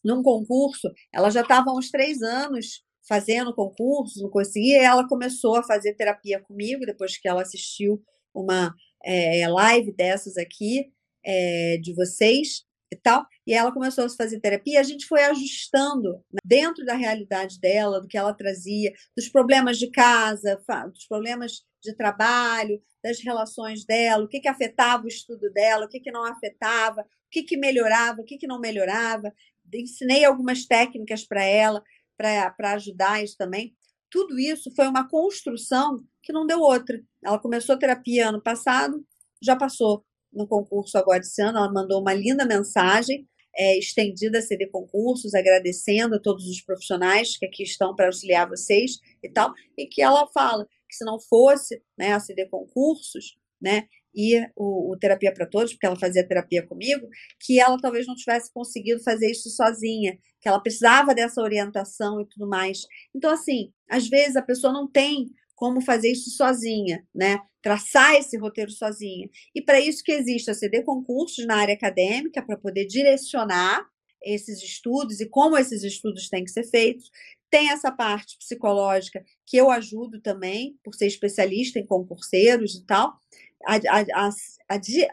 num 0.03 0.23
concurso, 0.23 0.91
ela 1.13 1.31
já 1.31 1.43
estava 1.43 1.71
há 1.71 1.75
uns 1.75 1.91
três 1.91 2.23
anos 2.23 2.83
fazendo 3.07 3.55
concursos, 3.55 4.23
não 4.23 4.31
conseguia, 4.31 4.79
e 4.79 4.85
ela 4.85 5.07
começou 5.07 5.57
a 5.57 5.63
fazer 5.63 5.95
terapia 5.95 6.41
comigo, 6.41 6.87
depois 6.87 7.19
que 7.19 7.29
ela 7.29 7.43
assistiu 7.43 8.03
uma 8.33 8.75
é, 9.05 9.47
live 9.49 9.93
dessas 9.93 10.37
aqui, 10.37 10.93
é, 11.25 11.79
de 11.83 11.93
vocês 11.95 12.65
e 12.93 12.97
tal, 12.97 13.25
e 13.47 13.55
ela 13.55 13.73
começou 13.73 14.05
a 14.05 14.09
fazer 14.09 14.41
terapia, 14.41 14.81
a 14.81 14.83
gente 14.83 15.07
foi 15.07 15.23
ajustando 15.25 16.15
né, 16.33 16.41
dentro 16.45 16.85
da 16.85 16.95
realidade 16.95 17.61
dela, 17.61 18.01
do 18.01 18.09
que 18.09 18.19
ela 18.19 18.35
trazia, 18.35 18.93
dos 19.17 19.29
problemas 19.29 19.79
de 19.79 19.91
casa, 19.91 20.61
dos 20.93 21.07
problemas 21.07 21.65
de 21.83 21.95
trabalho, 21.95 22.83
das 23.03 23.21
relações 23.21 23.85
dela, 23.85 24.25
o 24.25 24.29
que, 24.29 24.41
que 24.41 24.49
afetava 24.49 25.05
o 25.05 25.09
estudo 25.09 25.51
dela, 25.53 25.87
o 25.87 25.89
que, 25.89 26.01
que 26.01 26.11
não 26.11 26.25
afetava, 26.25 27.03
o 27.03 27.07
que, 27.31 27.43
que 27.43 27.57
melhorava, 27.57 28.21
o 28.21 28.25
que, 28.25 28.37
que 28.37 28.47
não 28.47 28.59
melhorava. 28.59 29.33
Ensinei 29.73 30.25
algumas 30.25 30.67
técnicas 30.67 31.25
para 31.25 31.45
ela, 31.45 31.83
para 32.17 32.73
ajudar 32.75 33.23
isso 33.23 33.37
também. 33.39 33.75
Tudo 34.11 34.39
isso 34.39 34.75
foi 34.75 34.89
uma 34.89 35.09
construção 35.09 36.05
que 36.23 36.33
não 36.33 36.45
deu 36.45 36.61
outra. 36.61 37.01
Ela 37.25 37.39
começou 37.39 37.79
terapia 37.79 38.29
ano 38.29 38.43
passado, 38.43 39.03
já 39.41 39.57
passou 39.57 40.05
no 40.33 40.47
concurso 40.47 40.97
agora 40.97 41.21
esse 41.21 41.41
ano, 41.43 41.59
ela 41.59 41.73
mandou 41.73 42.01
uma 42.01 42.15
linda 42.15 42.45
mensagem 42.45 43.27
é, 43.57 43.79
estendida 43.79 44.39
a 44.39 44.43
CD 44.43 44.67
Concursos, 44.69 45.35
agradecendo 45.35 46.15
a 46.15 46.21
todos 46.21 46.47
os 46.47 46.61
profissionais 46.61 47.37
que 47.37 47.47
aqui 47.47 47.63
estão 47.63 47.95
para 47.95 48.07
auxiliar 48.07 48.49
vocês 48.49 48.93
e 49.23 49.29
tal, 49.29 49.53
e 49.77 49.87
que 49.87 50.03
ela 50.03 50.27
fala 50.29 50.67
que 50.89 50.97
se 50.97 51.05
não 51.05 51.19
fosse 51.21 51.83
né, 51.99 52.13
a 52.13 52.21
CD 52.21 52.47
Concursos, 52.47 53.37
né, 53.61 53.87
e 54.15 54.41
o, 54.57 54.93
o 54.93 54.99
Terapia 54.99 55.33
para 55.33 55.47
Todos, 55.47 55.73
porque 55.73 55.87
ela 55.87 55.99
fazia 55.99 56.27
terapia 56.27 56.67
comigo, 56.67 57.09
que 57.39 57.61
ela 57.61 57.77
talvez 57.79 58.07
não 58.07 58.15
tivesse 58.15 58.53
conseguido 58.53 59.03
fazer 59.03 59.31
isso 59.31 59.49
sozinha, 59.51 60.19
que 60.41 60.49
ela 60.49 60.61
precisava 60.61 61.15
dessa 61.15 61.41
orientação 61.41 62.21
e 62.21 62.27
tudo 62.27 62.49
mais. 62.49 62.81
Então, 63.15 63.31
assim, 63.31 63.73
às 63.89 64.09
vezes 64.09 64.37
a 64.37 64.43
pessoa 64.43 64.73
não 64.73 64.91
tem 64.91 65.31
como 65.61 65.83
fazer 65.83 66.11
isso 66.11 66.31
sozinha, 66.31 67.07
né? 67.15 67.39
Traçar 67.61 68.15
esse 68.15 68.39
roteiro 68.39 68.71
sozinha. 68.71 69.29
E 69.55 69.61
para 69.61 69.79
isso 69.79 70.03
que 70.03 70.11
existe 70.11 70.51
a 70.51 70.55
CD 70.55 70.83
Concursos 70.83 71.45
na 71.45 71.57
área 71.57 71.75
acadêmica, 71.75 72.41
para 72.41 72.57
poder 72.57 72.87
direcionar 72.87 73.87
esses 74.25 74.63
estudos 74.63 75.21
e 75.21 75.29
como 75.29 75.59
esses 75.59 75.85
estudos 75.85 76.31
têm 76.31 76.45
que 76.45 76.51
ser 76.51 76.65
feitos. 76.65 77.11
Tem 77.51 77.69
essa 77.69 77.93
parte 77.93 78.39
psicológica 78.39 79.23
que 79.47 79.59
eu 79.59 79.71
ajudo 79.71 80.19
também, 80.19 80.79
por 80.83 80.95
ser 80.95 81.07
especialista 81.07 81.79
em 81.79 81.85
concurseiros 81.85 82.77
e 82.77 82.87
tal, 82.87 83.19
a, 83.67 83.75
a, 83.75 84.31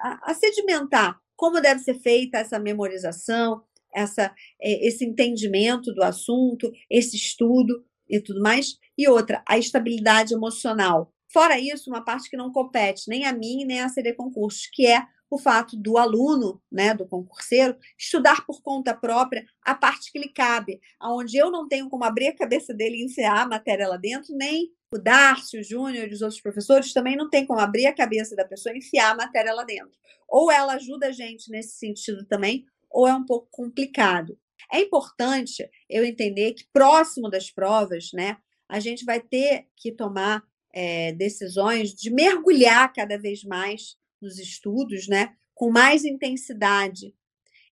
a, 0.02 0.32
a 0.32 0.34
sedimentar 0.34 1.20
como 1.36 1.60
deve 1.60 1.82
ser 1.82 1.96
feita 2.00 2.38
essa 2.38 2.58
memorização, 2.58 3.62
essa, 3.94 4.34
é, 4.62 4.88
esse 4.88 5.04
entendimento 5.04 5.94
do 5.94 6.04
assunto, 6.04 6.72
esse 6.90 7.18
estudo 7.18 7.86
e 8.10 8.22
tudo 8.22 8.42
mais. 8.42 8.78
E 8.98 9.08
outra, 9.08 9.44
a 9.48 9.58
estabilidade 9.58 10.34
emocional. 10.34 11.14
Fora 11.32 11.60
isso, 11.60 11.90
uma 11.90 12.04
parte 12.04 12.30
que 12.30 12.38
não 12.38 12.52
compete 12.52 13.08
nem 13.08 13.26
a 13.26 13.34
mim 13.34 13.66
nem 13.66 13.82
a 13.82 13.90
CD 13.90 14.14
Concursos, 14.14 14.68
que 14.72 14.88
é 14.88 15.06
o 15.30 15.38
fato 15.38 15.76
do 15.76 15.98
aluno, 15.98 16.62
né, 16.72 16.94
do 16.94 17.06
concurseiro, 17.06 17.78
estudar 17.98 18.46
por 18.46 18.62
conta 18.62 18.96
própria 18.96 19.46
a 19.62 19.76
parte 19.76 20.12
que 20.12 20.20
lhe 20.20 20.30
cabe, 20.30 20.80
aonde 21.00 21.38
eu 21.38 21.52
não 21.52 21.68
tenho 21.68 21.90
como 21.90 22.06
abrir 22.06 22.28
a 22.28 22.36
cabeça 22.36 22.74
dele 22.74 22.98
e 22.98 23.06
enfiar 23.06 23.42
a 23.42 23.48
matéria 23.48 23.88
lá 23.88 23.98
dentro, 23.98 24.36
nem 24.36 24.72
o 24.94 24.98
Darcio, 24.98 25.60
o 25.60 25.64
Júnior 25.64 26.08
e 26.08 26.14
os 26.14 26.22
outros 26.22 26.40
professores 26.40 26.94
também 26.94 27.18
não 27.18 27.30
tem 27.30 27.46
como 27.46 27.60
abrir 27.60 27.88
a 27.88 27.96
cabeça 27.96 28.36
da 28.36 28.46
pessoa 28.46 28.74
e 28.74 28.78
enfiar 28.78 29.12
a 29.12 29.16
matéria 29.16 29.54
lá 29.54 29.66
dentro. 29.66 29.92
Ou 30.30 30.50
ela 30.50 30.76
ajuda 30.76 31.08
a 31.08 31.12
gente 31.12 31.52
nesse 31.52 31.78
sentido 31.78 32.26
também, 32.26 32.66
ou 32.90 33.06
é 33.06 33.14
um 33.14 33.26
pouco 33.26 33.50
complicado. 33.52 34.38
É 34.72 34.80
importante 34.80 35.70
eu 35.90 36.06
entender 36.06 36.54
que 36.54 36.66
próximo 36.72 37.30
das 37.30 37.52
provas, 37.52 38.12
né, 38.14 38.38
a 38.68 38.80
gente 38.80 39.06
vai 39.06 39.20
ter 39.20 39.68
que 39.76 39.92
tomar 39.92 40.44
é, 40.74 41.12
decisões 41.14 41.94
de 41.94 42.10
mergulhar 42.10 42.92
cada 42.94 43.18
vez 43.18 43.44
mais 43.44 43.98
nos 44.22 44.40
estudos, 44.40 45.08
né, 45.08 45.36
com 45.54 45.72
mais 45.72 46.06
intensidade. 46.06 47.14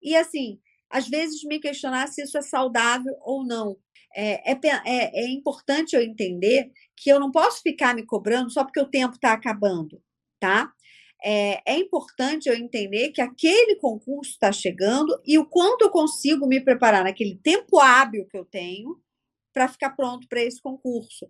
E 0.02 0.16
assim, 0.16 0.60
às 0.90 1.08
vezes 1.08 1.44
me 1.44 1.60
questionar 1.60 2.08
se 2.08 2.22
isso 2.22 2.38
é 2.38 2.42
saudável 2.42 3.16
ou 3.22 3.46
não. 3.46 3.78
É, 4.16 4.52
é, 4.52 4.60
é, 4.86 5.24
é 5.24 5.28
importante 5.30 5.96
eu 5.96 6.02
entender 6.02 6.72
que 6.96 7.10
eu 7.10 7.20
não 7.20 7.32
posso 7.32 7.62
ficar 7.62 7.96
me 7.96 8.06
cobrando 8.06 8.52
só 8.52 8.64
porque 8.64 8.80
o 8.80 8.90
tempo 8.90 9.16
está 9.16 9.34
acabando, 9.34 10.02
tá? 10.40 10.72
é, 11.24 11.62
é 11.66 11.78
importante 11.78 12.50
eu 12.50 12.56
entender 12.56 13.12
que 13.12 13.22
aquele 13.22 13.78
concurso 13.78 14.32
está 14.32 14.52
chegando 14.52 15.18
e 15.26 15.40
o 15.40 15.46
quanto 15.46 15.84
eu 15.84 15.90
consigo 15.90 16.46
me 16.46 16.60
preparar 16.60 17.06
naquele 17.06 17.40
tempo 17.42 17.80
hábil 17.80 18.28
que 18.30 18.38
eu 18.38 18.44
tenho 18.44 19.02
para 19.54 19.68
ficar 19.68 19.92
pronto 19.92 20.28
para 20.28 20.42
esse 20.42 20.62
concurso. 20.62 21.30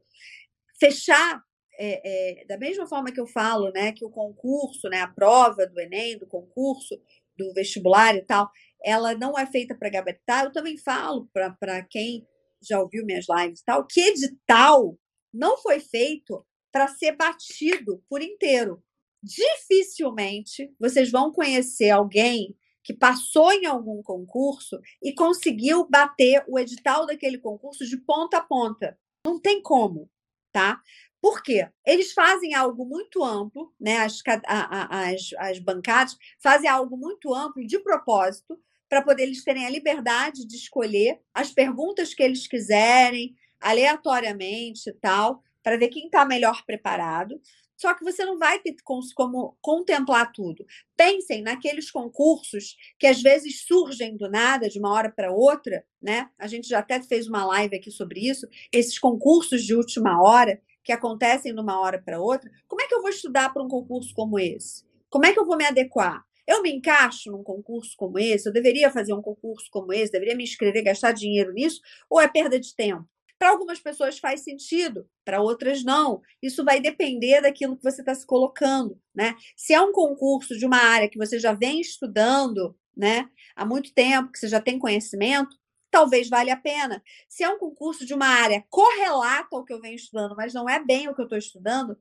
Fechar, 0.80 1.42
é, 1.78 2.42
é, 2.42 2.46
da 2.46 2.58
mesma 2.58 2.88
forma 2.88 3.12
que 3.12 3.20
eu 3.20 3.28
falo, 3.28 3.72
né, 3.72 3.92
que 3.92 4.06
o 4.06 4.10
concurso, 4.10 4.90
né, 4.90 5.02
a 5.02 5.08
prova 5.08 5.68
do 5.68 5.80
Enem, 5.80 6.18
do 6.18 6.28
concurso, 6.28 7.00
do 7.38 7.54
vestibular 7.54 8.16
e 8.16 8.22
tal, 8.22 8.50
ela 8.84 9.16
não 9.16 9.38
é 9.38 9.46
feita 9.46 9.76
para 9.76 9.90
gabaritar, 9.90 10.46
eu 10.46 10.52
também 10.52 10.78
falo 10.78 11.30
para 11.34 11.84
quem 11.84 12.28
já 12.62 12.80
ouviu 12.80 13.06
minhas 13.06 13.26
lives 13.28 13.60
e 13.62 13.66
tal, 13.66 13.86
que 13.88 14.02
edital 14.02 14.98
não 15.34 15.58
foi 15.58 15.80
feito 15.80 16.46
para 16.72 16.88
ser 16.88 17.16
batido 17.16 18.04
por 18.08 18.22
inteiro 18.22 18.84
dificilmente 19.24 20.70
vocês 20.78 21.10
vão 21.10 21.32
conhecer 21.32 21.90
alguém 21.90 22.56
que 22.84 22.94
passou 22.94 23.52
em 23.52 23.66
algum 23.66 24.02
concurso 24.04 24.80
e 25.02 25.14
conseguiu 25.14 25.88
bater 25.90 26.44
o 26.48 26.60
edital 26.60 27.06
daquele 27.06 27.38
concurso 27.38 27.86
de 27.86 27.98
ponta 27.98 28.38
a 28.38 28.42
ponta. 28.42 28.98
Não 29.26 29.40
tem 29.40 29.62
como, 29.62 30.10
tá? 30.52 30.82
Por 31.22 31.42
quê? 31.42 31.70
Eles 31.86 32.12
fazem 32.12 32.54
algo 32.54 32.86
muito 32.86 33.24
amplo, 33.24 33.74
né? 33.80 34.00
As, 34.00 34.22
as, 34.46 35.30
as 35.38 35.60
bancadas 35.60 36.18
fazem 36.42 36.70
algo 36.70 36.98
muito 36.98 37.34
amplo 37.34 37.66
de 37.66 37.80
propósito 37.80 38.60
para 38.90 39.02
poder 39.02 39.24
eles 39.24 39.44
terem 39.44 39.66
a 39.66 39.70
liberdade 39.70 40.46
de 40.46 40.56
escolher 40.56 41.20
as 41.34 41.52
perguntas 41.52 42.14
que 42.14 42.22
eles 42.22 42.46
quiserem, 42.46 43.34
aleatoriamente 43.60 44.90
e 44.90 44.94
tal, 44.94 45.42
para 45.64 45.78
ver 45.78 45.88
quem 45.88 46.06
está 46.06 46.26
melhor 46.26 46.64
preparado. 46.66 47.40
Só 47.84 47.94
que 47.94 48.06
você 48.06 48.24
não 48.24 48.40
vai 48.40 48.60
ter 48.60 48.78
como 49.14 49.58
contemplar 49.60 50.32
tudo. 50.32 50.66
Pensem 50.96 51.42
naqueles 51.42 51.92
concursos 51.92 52.78
que 52.98 53.06
às 53.06 53.22
vezes 53.22 53.66
surgem 53.68 54.16
do 54.16 54.30
nada, 54.30 54.70
de 54.70 54.80
uma 54.80 54.94
hora 54.94 55.12
para 55.12 55.34
outra, 55.34 55.86
né? 56.02 56.30
A 56.40 56.48
gente 56.48 56.70
já 56.70 56.80
até 56.80 57.02
fez 57.02 57.28
uma 57.28 57.46
live 57.46 57.76
aqui 57.76 57.92
sobre 57.92 58.22
isso, 58.22 58.48
esses 58.72 58.98
concursos 58.98 59.66
de 59.66 59.76
última 59.76 60.24
hora 60.24 60.62
que 60.82 60.94
acontecem 60.94 61.54
de 61.54 61.60
uma 61.60 61.78
hora 61.78 62.02
para 62.02 62.22
outra. 62.22 62.50
Como 62.70 62.82
é 62.82 62.88
que 62.88 62.96
eu 62.96 63.02
vou 63.02 63.10
estudar 63.10 63.52
para 63.52 63.62
um 63.62 63.68
concurso 63.68 64.14
como 64.14 64.40
esse? 64.40 64.86
Como 65.10 65.26
é 65.26 65.34
que 65.34 65.40
eu 65.40 65.46
vou 65.46 65.58
me 65.58 65.66
adequar? 65.66 66.24
Eu 66.48 66.62
me 66.62 66.72
encaixo 66.72 67.30
num 67.32 67.44
concurso 67.44 67.98
como 67.98 68.18
esse? 68.18 68.48
Eu 68.48 68.54
deveria 68.54 68.92
fazer 68.92 69.14
um 69.14 69.22
concurso 69.22 69.68
como 69.70 69.92
esse? 69.92 70.10
Deveria 70.10 70.38
me 70.38 70.46
inscrever, 70.46 70.86
gastar 70.86 71.12
dinheiro 71.12 71.52
nisso? 71.52 71.82
Ou 72.10 72.22
é 72.22 72.30
perda 72.30 72.58
de 72.58 72.74
tempo? 72.74 73.06
Para 73.44 73.52
algumas 73.52 73.78
pessoas 73.82 74.20
faz 74.20 74.40
sentido, 74.40 75.06
para 75.26 75.42
outras 75.42 75.84
não. 75.84 76.22
Isso 76.42 76.64
vai 76.64 76.80
depender 76.80 77.42
daquilo 77.42 77.76
que 77.76 77.84
você 77.84 78.00
está 78.02 78.16
se 78.16 78.26
colocando, 78.26 78.98
né? 79.14 79.36
Se 79.58 79.74
é 79.74 79.82
um 79.82 79.92
concurso 79.92 80.58
de 80.58 80.66
uma 80.66 80.78
área 80.78 81.10
que 81.10 81.18
você 81.18 81.38
já 81.38 81.52
vem 81.52 81.82
estudando, 81.82 82.74
né, 82.96 83.30
há 83.54 83.66
muito 83.66 83.94
tempo, 83.94 84.32
que 84.32 84.40
você 84.40 84.48
já 84.48 84.62
tem 84.62 84.80
conhecimento, 84.80 85.58
talvez 85.92 86.30
valha 86.30 86.54
a 86.54 86.58
pena. 86.58 87.04
Se 87.28 87.44
é 87.44 87.50
um 87.50 87.60
concurso 87.60 88.06
de 88.06 88.14
uma 88.14 88.28
área 88.28 88.64
correlata 88.70 89.50
ao 89.58 89.66
que 89.66 89.74
eu 89.74 89.82
venho 89.82 89.96
estudando, 89.98 90.38
mas 90.38 90.54
não 90.54 90.70
é 90.70 90.82
bem 90.82 91.10
o 91.10 91.14
que 91.14 91.20
eu 91.20 91.26
estou 91.26 91.38
estudando, 91.38 91.98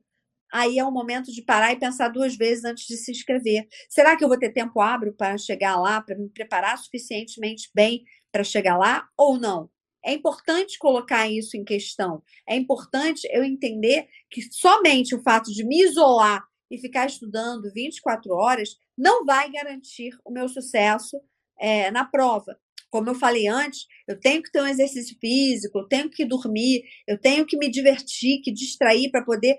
aí 0.53 0.79
é 0.79 0.85
o 0.85 0.91
momento 0.91 1.29
de 1.31 1.41
parar 1.41 1.73
e 1.73 1.79
pensar 1.79 2.09
duas 2.09 2.37
vezes 2.37 2.63
antes 2.63 2.85
de 2.87 2.95
se 2.95 3.11
inscrever. 3.11 3.67
Será 3.89 4.15
que 4.15 4.23
eu 4.23 4.29
vou 4.29 4.39
ter 4.39 4.53
tempo 4.53 4.79
hábil 4.79 5.13
para 5.13 5.37
chegar 5.37 5.75
lá, 5.77 6.01
para 6.01 6.17
me 6.17 6.29
preparar 6.29 6.77
suficientemente 6.77 7.69
bem 7.75 8.05
para 8.31 8.45
chegar 8.45 8.77
lá 8.77 9.09
ou 9.17 9.39
não? 9.39 9.72
É 10.05 10.13
importante 10.13 10.77
colocar 10.77 11.29
isso 11.29 11.55
em 11.55 11.63
questão. 11.63 12.21
É 12.47 12.55
importante 12.55 13.27
eu 13.31 13.43
entender 13.43 14.07
que 14.29 14.41
somente 14.51 15.15
o 15.15 15.21
fato 15.21 15.51
de 15.51 15.63
me 15.63 15.81
isolar 15.81 16.43
e 16.69 16.77
ficar 16.77 17.05
estudando 17.05 17.71
24 17.73 18.33
horas 18.33 18.77
não 18.97 19.25
vai 19.25 19.49
garantir 19.51 20.17
o 20.25 20.31
meu 20.31 20.49
sucesso 20.49 21.19
é, 21.59 21.89
na 21.91 22.03
prova. 22.03 22.59
Como 22.89 23.09
eu 23.09 23.15
falei 23.15 23.47
antes, 23.47 23.87
eu 24.07 24.19
tenho 24.19 24.43
que 24.43 24.51
ter 24.51 24.61
um 24.61 24.67
exercício 24.67 25.17
físico, 25.19 25.79
eu 25.79 25.87
tenho 25.87 26.09
que 26.09 26.25
dormir, 26.25 26.83
eu 27.07 27.19
tenho 27.19 27.45
que 27.45 27.57
me 27.57 27.69
divertir, 27.69 28.41
que 28.41 28.51
distrair 28.51 29.09
para 29.09 29.23
poder 29.23 29.57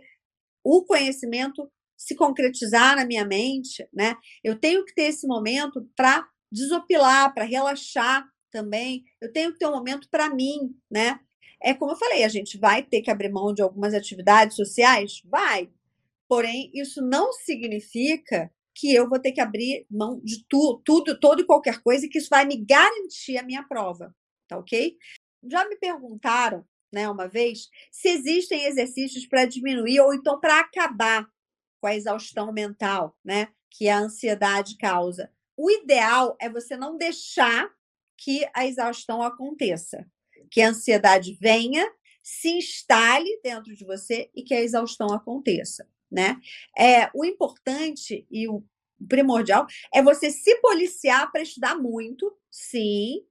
o 0.62 0.84
conhecimento 0.84 1.68
se 1.96 2.14
concretizar 2.14 2.96
na 2.96 3.04
minha 3.04 3.24
mente, 3.24 3.86
né? 3.92 4.16
Eu 4.42 4.58
tenho 4.58 4.84
que 4.84 4.94
ter 4.94 5.04
esse 5.04 5.26
momento 5.26 5.88
para 5.96 6.26
desopilar, 6.50 7.32
para 7.34 7.44
relaxar 7.44 8.24
também. 8.54 9.04
Eu 9.20 9.32
tenho 9.32 9.52
que 9.52 9.58
ter 9.58 9.66
um 9.66 9.72
momento 9.72 10.08
para 10.08 10.32
mim, 10.32 10.76
né? 10.88 11.18
É 11.60 11.74
como 11.74 11.90
eu 11.92 11.96
falei, 11.96 12.22
a 12.22 12.28
gente 12.28 12.56
vai 12.56 12.84
ter 12.84 13.02
que 13.02 13.10
abrir 13.10 13.32
mão 13.32 13.52
de 13.52 13.62
algumas 13.62 13.92
atividades 13.92 14.54
sociais? 14.54 15.20
Vai. 15.24 15.68
Porém, 16.28 16.70
isso 16.72 17.02
não 17.02 17.32
significa 17.32 18.48
que 18.72 18.94
eu 18.94 19.08
vou 19.08 19.18
ter 19.18 19.32
que 19.32 19.40
abrir 19.40 19.86
mão 19.90 20.20
de 20.22 20.44
tu, 20.48 20.80
tudo, 20.84 21.18
todo 21.18 21.42
e 21.42 21.46
qualquer 21.46 21.82
coisa, 21.82 22.06
e 22.06 22.08
que 22.08 22.18
isso 22.18 22.28
vai 22.30 22.44
me 22.44 22.56
garantir 22.56 23.36
a 23.38 23.42
minha 23.42 23.62
prova, 23.64 24.14
tá 24.48 24.56
ok? 24.58 24.96
Já 25.44 25.68
me 25.68 25.76
perguntaram, 25.76 26.64
né, 26.92 27.08
uma 27.08 27.26
vez, 27.26 27.68
se 27.90 28.08
existem 28.08 28.64
exercícios 28.64 29.26
para 29.26 29.46
diminuir 29.46 30.00
ou 30.00 30.14
então 30.14 30.40
para 30.40 30.60
acabar 30.60 31.26
com 31.80 31.86
a 31.86 31.94
exaustão 31.94 32.52
mental, 32.52 33.16
né, 33.24 33.48
que 33.70 33.88
a 33.88 33.98
ansiedade 33.98 34.76
causa. 34.76 35.30
O 35.56 35.70
ideal 35.70 36.36
é 36.40 36.48
você 36.48 36.76
não 36.76 36.96
deixar 36.96 37.70
que 38.16 38.48
a 38.54 38.66
exaustão 38.66 39.22
aconteça, 39.22 40.06
que 40.50 40.60
a 40.60 40.70
ansiedade 40.70 41.36
venha, 41.40 41.86
se 42.22 42.56
instale 42.56 43.28
dentro 43.42 43.74
de 43.74 43.84
você 43.84 44.30
e 44.34 44.42
que 44.42 44.54
a 44.54 44.60
exaustão 44.60 45.08
aconteça 45.12 45.86
né? 46.14 46.40
É, 46.78 47.10
o 47.12 47.24
importante 47.24 48.24
e 48.30 48.48
o 48.48 48.62
primordial 49.08 49.66
é 49.92 50.00
você 50.00 50.30
se 50.30 50.54
policiar 50.60 51.30
para 51.30 51.42
estudar 51.42 51.76
muito, 51.76 52.32
sim, 52.50 53.26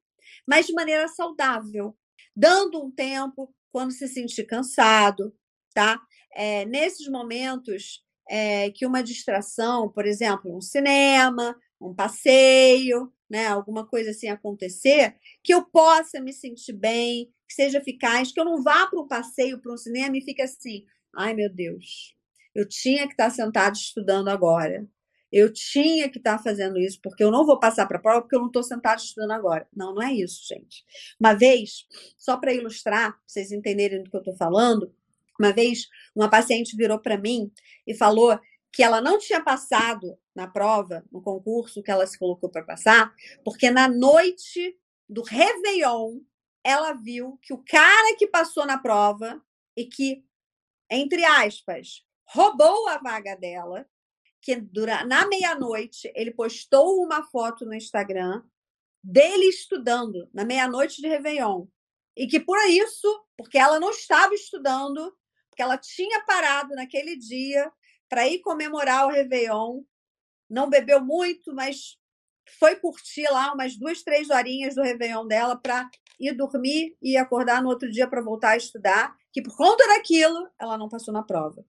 mas 0.45 0.67
de 0.67 0.73
maneira 0.73 1.07
saudável, 1.07 1.97
dando 2.35 2.83
um 2.83 2.91
tempo 2.91 3.55
quando 3.71 3.91
se 3.91 4.07
sentir 4.07 4.43
cansado, 4.43 5.33
tá? 5.73 5.99
É, 6.35 6.65
nesses 6.65 7.07
momentos 7.07 8.03
é, 8.29 8.71
que 8.71 8.85
uma 8.85 9.03
distração, 9.03 9.89
por 9.89 10.05
exemplo, 10.05 10.55
um 10.55 10.61
cinema, 10.61 11.55
um 11.79 11.93
passeio, 11.93 13.11
né, 13.29 13.47
alguma 13.47 13.85
coisa 13.85 14.11
assim 14.11 14.27
acontecer, 14.27 15.15
que 15.43 15.53
eu 15.53 15.65
possa 15.65 16.21
me 16.21 16.31
sentir 16.31 16.73
bem, 16.73 17.29
que 17.47 17.53
seja 17.53 17.79
eficaz, 17.79 18.31
que 18.31 18.39
eu 18.39 18.45
não 18.45 18.61
vá 18.61 18.87
para 18.87 18.99
um 18.99 19.07
passeio, 19.07 19.61
para 19.61 19.73
um 19.73 19.77
cinema 19.77 20.17
e 20.17 20.21
fique 20.21 20.41
assim, 20.41 20.85
ai 21.15 21.33
meu 21.33 21.51
Deus, 21.53 22.15
eu 22.55 22.67
tinha 22.67 23.07
que 23.07 23.13
estar 23.13 23.29
sentado 23.29 23.75
estudando 23.75 24.29
agora. 24.29 24.87
Eu 25.31 25.51
tinha 25.51 26.07
que 26.09 26.19
estar 26.19 26.37
fazendo 26.37 26.77
isso, 26.77 26.99
porque 27.01 27.23
eu 27.23 27.31
não 27.31 27.43
vou 27.43 27.59
passar 27.59 27.87
para 27.87 27.97
a 27.97 28.01
prova, 28.01 28.21
porque 28.21 28.35
eu 28.35 28.39
não 28.39 28.47
estou 28.47 28.61
sentado 28.61 28.99
estudando 28.99 29.31
agora. 29.31 29.67
Não, 29.75 29.95
não 29.95 30.03
é 30.03 30.13
isso, 30.13 30.41
gente. 30.47 30.85
Uma 31.19 31.33
vez, 31.33 31.87
só 32.19 32.37
para 32.37 32.53
ilustrar, 32.53 33.13
para 33.13 33.21
vocês 33.25 33.51
entenderem 33.51 34.03
do 34.03 34.11
que 34.11 34.15
eu 34.15 34.19
estou 34.19 34.35
falando, 34.35 34.93
uma 35.39 35.51
vez 35.51 35.87
uma 36.15 36.29
paciente 36.29 36.75
virou 36.75 36.99
para 36.99 37.17
mim 37.17 37.51
e 37.87 37.95
falou 37.95 38.39
que 38.71 38.81
ela 38.81 39.01
não 39.01 39.19
tinha 39.19 39.43
passado 39.43 40.17
na 40.35 40.47
prova, 40.47 41.05
no 41.11 41.21
concurso 41.21 41.83
que 41.83 41.91
ela 41.91 42.07
se 42.07 42.17
colocou 42.17 42.49
para 42.49 42.63
passar, 42.63 43.13
porque 43.45 43.69
na 43.69 43.87
noite 43.87 44.75
do 45.07 45.21
Réveillon, 45.21 46.19
ela 46.63 46.93
viu 46.93 47.37
que 47.41 47.53
o 47.53 47.63
cara 47.63 48.15
que 48.17 48.25
passou 48.25 48.65
na 48.65 48.77
prova 48.77 49.41
e 49.77 49.85
que, 49.85 50.25
entre 50.89 51.23
aspas, 51.23 52.03
roubou 52.25 52.87
a 52.87 52.97
vaga 52.97 53.35
dela, 53.35 53.85
que 54.41 54.55
dura, 54.55 55.05
na 55.05 55.27
meia-noite 55.27 56.11
ele 56.15 56.31
postou 56.31 57.03
uma 57.03 57.23
foto 57.23 57.65
no 57.65 57.73
Instagram 57.73 58.43
dele 59.03 59.45
estudando 59.45 60.29
na 60.33 60.45
meia-noite 60.45 61.01
de 61.01 61.07
Réveillon. 61.07 61.67
E 62.15 62.27
que 62.27 62.39
por 62.39 62.57
isso, 62.67 63.25
porque 63.37 63.57
ela 63.57 63.79
não 63.79 63.89
estava 63.89 64.33
estudando, 64.33 65.15
porque 65.53 65.61
ela 65.61 65.77
tinha 65.77 66.25
parado 66.25 66.73
naquele 66.73 67.15
dia 67.15 67.71
para 68.09 68.27
ir 68.27 68.39
comemorar 68.39 69.05
o 69.05 69.11
Réveillon, 69.11 69.83
não 70.49 70.67
bebeu 70.67 70.99
muito, 70.99 71.53
mas 71.53 71.95
foi 72.59 72.75
curtir 72.75 73.29
lá 73.29 73.53
umas 73.53 73.77
duas, 73.77 74.01
três 74.01 74.31
horinhas 74.31 74.73
do 74.73 74.81
Réveillon 74.81 75.27
dela 75.27 75.55
para 75.55 75.87
ir 76.19 76.33
dormir 76.33 76.97
e 76.99 77.15
acordar 77.15 77.61
no 77.61 77.69
outro 77.69 77.89
dia 77.91 78.07
para 78.07 78.21
voltar 78.21 78.51
a 78.51 78.57
estudar, 78.57 79.15
que 79.31 79.43
por 79.43 79.55
conta 79.55 79.87
daquilo 79.87 80.49
ela 80.59 80.75
não 80.75 80.89
passou 80.89 81.13
na 81.13 81.21
prova. 81.21 81.63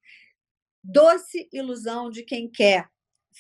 Doce 0.83 1.47
ilusão 1.53 2.11
de 2.11 2.23
quem 2.23 2.51
quer 2.51 2.88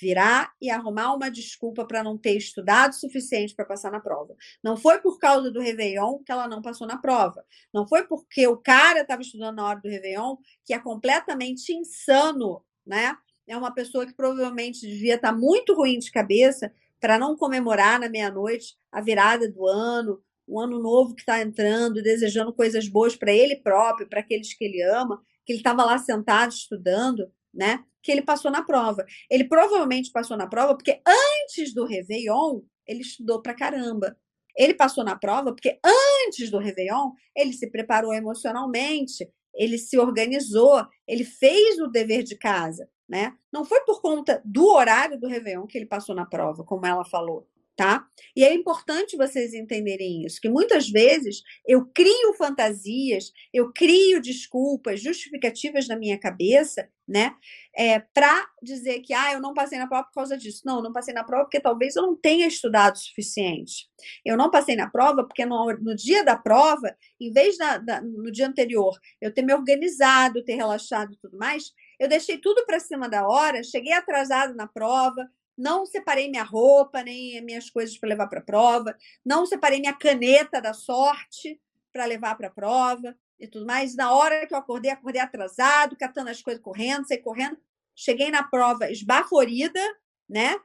virar 0.00 0.52
e 0.60 0.70
arrumar 0.70 1.14
uma 1.14 1.30
desculpa 1.30 1.84
para 1.84 2.02
não 2.02 2.18
ter 2.18 2.36
estudado 2.36 2.92
o 2.92 2.96
suficiente 2.96 3.54
para 3.54 3.64
passar 3.64 3.90
na 3.90 4.00
prova. 4.00 4.34
Não 4.62 4.76
foi 4.76 5.00
por 5.00 5.18
causa 5.18 5.50
do 5.50 5.60
Réveillon 5.60 6.18
que 6.24 6.32
ela 6.32 6.48
não 6.48 6.60
passou 6.60 6.86
na 6.86 6.98
prova. 6.98 7.44
Não 7.72 7.86
foi 7.86 8.04
porque 8.06 8.46
o 8.46 8.56
cara 8.56 9.00
estava 9.00 9.22
estudando 9.22 9.56
na 9.56 9.66
hora 9.66 9.80
do 9.80 9.88
Réveillon, 9.88 10.36
que 10.64 10.74
é 10.74 10.78
completamente 10.78 11.72
insano, 11.72 12.64
né? 12.86 13.16
É 13.46 13.56
uma 13.56 13.72
pessoa 13.72 14.06
que 14.06 14.14
provavelmente 14.14 14.80
devia 14.80 15.16
estar 15.16 15.32
tá 15.32 15.38
muito 15.38 15.74
ruim 15.74 15.98
de 15.98 16.10
cabeça 16.10 16.72
para 17.00 17.18
não 17.18 17.36
comemorar 17.36 18.00
na 18.00 18.08
meia-noite 18.08 18.76
a 18.90 19.00
virada 19.00 19.50
do 19.50 19.66
ano, 19.66 20.22
o 20.46 20.60
ano 20.60 20.80
novo 20.80 21.14
que 21.14 21.20
está 21.20 21.40
entrando, 21.40 22.02
desejando 22.02 22.52
coisas 22.52 22.88
boas 22.88 23.14
para 23.14 23.32
ele 23.32 23.56
próprio, 23.56 24.08
para 24.08 24.20
aqueles 24.20 24.54
que 24.54 24.64
ele 24.64 24.82
ama, 24.82 25.22
que 25.44 25.52
ele 25.52 25.60
estava 25.60 25.84
lá 25.84 25.98
sentado 25.98 26.52
estudando, 26.52 27.30
né? 27.52 27.84
Que 28.04 28.12
ele 28.12 28.22
passou 28.22 28.50
na 28.50 28.62
prova. 28.62 29.04
Ele 29.28 29.44
provavelmente 29.44 30.12
passou 30.12 30.36
na 30.36 30.46
prova 30.46 30.76
porque 30.76 31.00
antes 31.06 31.74
do 31.74 31.84
Réveillon 31.84 32.60
ele 32.86 33.00
estudou 33.00 33.42
pra 33.42 33.54
caramba. 33.54 34.16
Ele 34.56 34.74
passou 34.74 35.02
na 35.02 35.16
prova 35.16 35.52
porque 35.52 35.80
antes 35.84 36.50
do 36.50 36.58
Réveillon 36.58 37.10
ele 37.34 37.52
se 37.52 37.68
preparou 37.70 38.12
emocionalmente, 38.12 39.28
ele 39.52 39.78
se 39.78 39.98
organizou, 39.98 40.86
ele 41.08 41.24
fez 41.24 41.80
o 41.80 41.88
dever 41.88 42.22
de 42.22 42.36
casa, 42.36 42.88
né? 43.08 43.32
Não 43.52 43.64
foi 43.64 43.80
por 43.80 44.00
conta 44.00 44.40
do 44.44 44.66
horário 44.68 45.18
do 45.18 45.26
Réveillon 45.26 45.66
que 45.66 45.78
ele 45.78 45.86
passou 45.86 46.14
na 46.14 46.26
prova, 46.26 46.62
como 46.62 46.86
ela 46.86 47.04
falou 47.04 47.48
tá? 47.76 48.06
E 48.36 48.44
é 48.44 48.52
importante 48.54 49.16
vocês 49.16 49.54
entenderem 49.54 50.24
isso, 50.24 50.40
que 50.40 50.48
muitas 50.48 50.88
vezes 50.88 51.42
eu 51.66 51.86
crio 51.86 52.34
fantasias, 52.34 53.32
eu 53.52 53.72
crio 53.72 54.20
desculpas, 54.20 55.00
justificativas 55.00 55.88
na 55.88 55.96
minha 55.96 56.18
cabeça, 56.18 56.88
né? 57.06 57.34
É, 57.76 57.98
para 57.98 58.46
dizer 58.62 59.00
que 59.00 59.12
ah, 59.12 59.32
eu 59.34 59.40
não 59.40 59.52
passei 59.52 59.78
na 59.78 59.86
prova 59.86 60.04
por 60.04 60.14
causa 60.14 60.38
disso. 60.38 60.62
Não, 60.64 60.76
eu 60.76 60.82
não 60.82 60.92
passei 60.92 61.12
na 61.12 61.24
prova 61.24 61.44
porque 61.44 61.60
talvez 61.60 61.96
eu 61.96 62.02
não 62.02 62.16
tenha 62.16 62.46
estudado 62.46 62.94
o 62.94 62.98
suficiente. 62.98 63.88
Eu 64.24 64.36
não 64.36 64.50
passei 64.50 64.74
na 64.76 64.88
prova 64.88 65.24
porque 65.24 65.44
no, 65.44 65.72
no 65.80 65.94
dia 65.94 66.24
da 66.24 66.36
prova, 66.36 66.96
em 67.20 67.30
vez 67.32 67.58
da, 67.58 67.78
da, 67.78 68.00
no 68.00 68.30
dia 68.32 68.46
anterior, 68.46 68.98
eu 69.20 69.32
ter 69.32 69.42
me 69.42 69.52
organizado, 69.52 70.44
ter 70.44 70.54
relaxado 70.54 71.12
e 71.12 71.16
tudo 71.16 71.36
mais, 71.36 71.72
eu 71.98 72.08
deixei 72.08 72.38
tudo 72.38 72.64
para 72.64 72.80
cima 72.80 73.08
da 73.08 73.26
hora, 73.26 73.62
cheguei 73.62 73.92
atrasado 73.92 74.54
na 74.54 74.66
prova, 74.66 75.28
não 75.56 75.86
separei 75.86 76.28
minha 76.28 76.42
roupa, 76.42 77.02
nem 77.02 77.40
minhas 77.42 77.70
coisas 77.70 77.96
para 77.96 78.08
levar 78.08 78.26
para 78.28 78.40
a 78.40 78.44
prova, 78.44 78.96
não 79.24 79.46
separei 79.46 79.80
minha 79.80 79.92
caneta 79.92 80.60
da 80.60 80.72
sorte 80.72 81.60
para 81.92 82.04
levar 82.04 82.36
para 82.36 82.48
a 82.48 82.50
prova 82.50 83.16
e 83.38 83.46
tudo 83.46 83.66
mais. 83.66 83.94
Na 83.94 84.12
hora 84.12 84.46
que 84.46 84.54
eu 84.54 84.58
acordei, 84.58 84.90
acordei 84.90 85.20
atrasado, 85.20 85.96
catando 85.96 86.30
as 86.30 86.42
coisas 86.42 86.62
correndo, 86.62 87.06
saí 87.06 87.18
correndo. 87.18 87.56
Cheguei 87.94 88.30
na 88.30 88.42
prova 88.42 88.90
esbaforida, 88.90 89.80
né? 90.28 90.56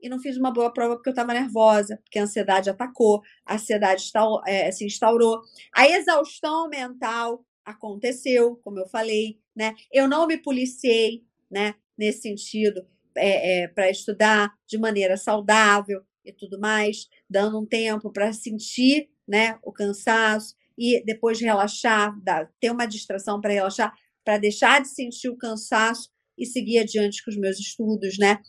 E 0.00 0.08
não 0.08 0.18
fiz 0.18 0.36
uma 0.38 0.52
boa 0.52 0.72
prova 0.72 0.94
porque 0.94 1.10
eu 1.10 1.12
estava 1.12 1.34
nervosa, 1.34 1.98
porque 2.04 2.18
a 2.18 2.22
ansiedade 2.22 2.70
atacou, 2.70 3.20
a 3.44 3.56
ansiedade 3.56 4.10
é, 4.46 4.70
se 4.70 4.86
instaurou. 4.86 5.42
A 5.74 5.86
exaustão 5.88 6.68
mental 6.68 7.44
aconteceu, 7.64 8.56
como 8.62 8.78
eu 8.78 8.88
falei, 8.88 9.38
né? 9.54 9.74
Eu 9.92 10.08
não 10.08 10.26
me 10.26 10.38
policiei, 10.38 11.24
né? 11.50 11.74
Nesse 11.98 12.22
sentido 12.22 12.86
é, 13.16 13.62
é, 13.62 13.68
para 13.68 13.90
estudar 13.90 14.52
de 14.66 14.78
maneira 14.78 15.16
saudável 15.16 16.02
e 16.24 16.32
tudo 16.32 16.58
mais, 16.58 17.08
dando 17.28 17.58
um 17.60 17.66
tempo 17.66 18.10
para 18.12 18.32
sentir 18.32 19.08
né, 19.26 19.58
o 19.62 19.72
cansaço 19.72 20.54
e 20.76 21.02
depois 21.04 21.40
relaxar, 21.40 22.18
dar, 22.22 22.50
ter 22.60 22.70
uma 22.70 22.86
distração 22.86 23.40
para 23.40 23.52
relaxar, 23.52 23.94
para 24.24 24.38
deixar 24.38 24.80
de 24.80 24.88
sentir 24.88 25.28
o 25.28 25.36
cansaço 25.36 26.10
e 26.36 26.46
seguir 26.46 26.78
adiante 26.78 27.24
com 27.24 27.30
os 27.30 27.36
meus 27.36 27.58
estudos, 27.58 28.16
né? 28.16 28.40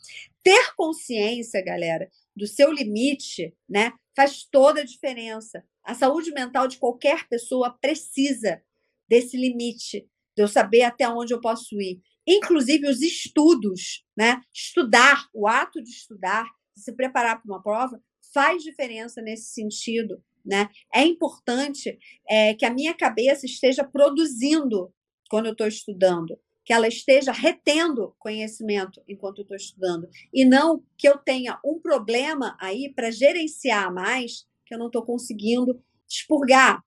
Ter 0.44 0.74
consciência, 0.76 1.64
galera, 1.64 2.10
do 2.36 2.46
seu 2.46 2.72
limite, 2.72 3.54
né, 3.68 3.92
faz 4.16 4.44
toda 4.44 4.82
a 4.82 4.86
diferença. 4.86 5.64
A 5.84 5.94
saúde 5.96 6.32
mental 6.32 6.68
de 6.68 6.78
qualquer 6.78 7.28
pessoa 7.28 7.76
precisa 7.82 8.62
desse 9.08 9.36
limite, 9.36 10.08
de 10.38 10.44
eu 10.44 10.48
saber 10.48 10.84
até 10.84 11.10
onde 11.10 11.34
eu 11.34 11.42
posso 11.42 11.82
ir. 11.82 12.00
Inclusive 12.32 12.88
os 12.88 13.02
estudos, 13.02 14.06
né? 14.16 14.40
Estudar, 14.54 15.28
o 15.34 15.48
ato 15.48 15.82
de 15.82 15.90
estudar, 15.90 16.46
se 16.76 16.92
preparar 16.94 17.42
para 17.42 17.52
uma 17.52 17.64
prova, 17.64 18.00
faz 18.32 18.62
diferença 18.62 19.20
nesse 19.20 19.52
sentido, 19.52 20.24
né? 20.46 20.70
É 20.94 21.04
importante 21.04 21.98
é, 22.30 22.54
que 22.54 22.66
a 22.66 22.74
minha 22.74 22.94
cabeça 22.94 23.48
esteja 23.48 23.84
produzindo 23.84 24.94
quando 25.28 25.48
eu 25.48 25.54
estou 25.54 25.66
estudando, 25.66 26.40
que 26.64 26.72
ela 26.72 26.88
esteja 26.88 27.32
retendo 27.32 28.16
conhecimento 28.20 29.02
enquanto 29.08 29.40
eu 29.40 29.44
estou 29.44 29.58
estudando, 29.58 30.08
e 30.32 30.46
não 30.46 30.84
que 30.96 31.10
eu 31.10 31.18
tenha 31.18 31.60
um 31.66 31.80
problema 31.80 32.56
aí 32.62 32.94
para 32.94 33.10
gerenciar 33.10 33.92
mais, 33.92 34.46
que 34.68 34.76
eu 34.76 34.78
não 34.78 34.86
estou 34.86 35.04
conseguindo 35.04 35.84
expurgar, 36.08 36.84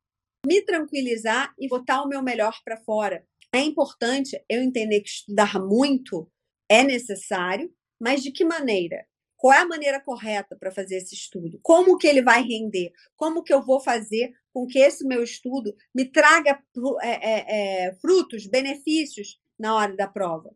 me 0.47 0.63
tranquilizar 0.63 1.53
e 1.59 1.67
botar 1.67 2.03
o 2.03 2.09
meu 2.09 2.23
melhor 2.23 2.55
para 2.65 2.77
fora. 2.77 3.27
É 3.55 3.61
importante 3.61 4.43
eu 4.49 4.63
entender 4.63 5.01
que 5.01 5.11
estudar 5.11 5.61
muito 5.61 6.31
é 6.69 6.83
necessário, 6.83 7.71
mas 8.01 8.23
de 8.23 8.33
que 8.33 8.45
maneira? 8.45 9.07
Qual 9.37 9.53
é 9.53 9.59
a 9.59 9.67
maneira 9.67 10.01
correta 10.01 10.57
para 10.57 10.71
fazer 10.71 10.97
esse 10.97 11.15
estudo? 11.15 11.59
Como 11.63 11.99
que 11.99 12.07
ele 12.07 12.23
vai 12.23 12.43
render? 12.43 12.93
Como 13.17 13.43
que 13.43 13.53
eu 13.53 13.61
vou 13.61 13.81
fazer 13.81 14.33
com 14.53 14.67
que 14.67 14.79
esse 14.79 15.05
meu 15.05 15.23
estudo 15.23 15.75
me 15.95 16.05
traga 16.05 16.63
é, 17.03 17.09
é, 17.09 17.87
é, 17.87 17.95
frutos, 17.97 18.47
benefícios 18.47 19.39
na 19.59 19.75
hora 19.75 19.97
da 19.97 20.07
prova, 20.07 20.55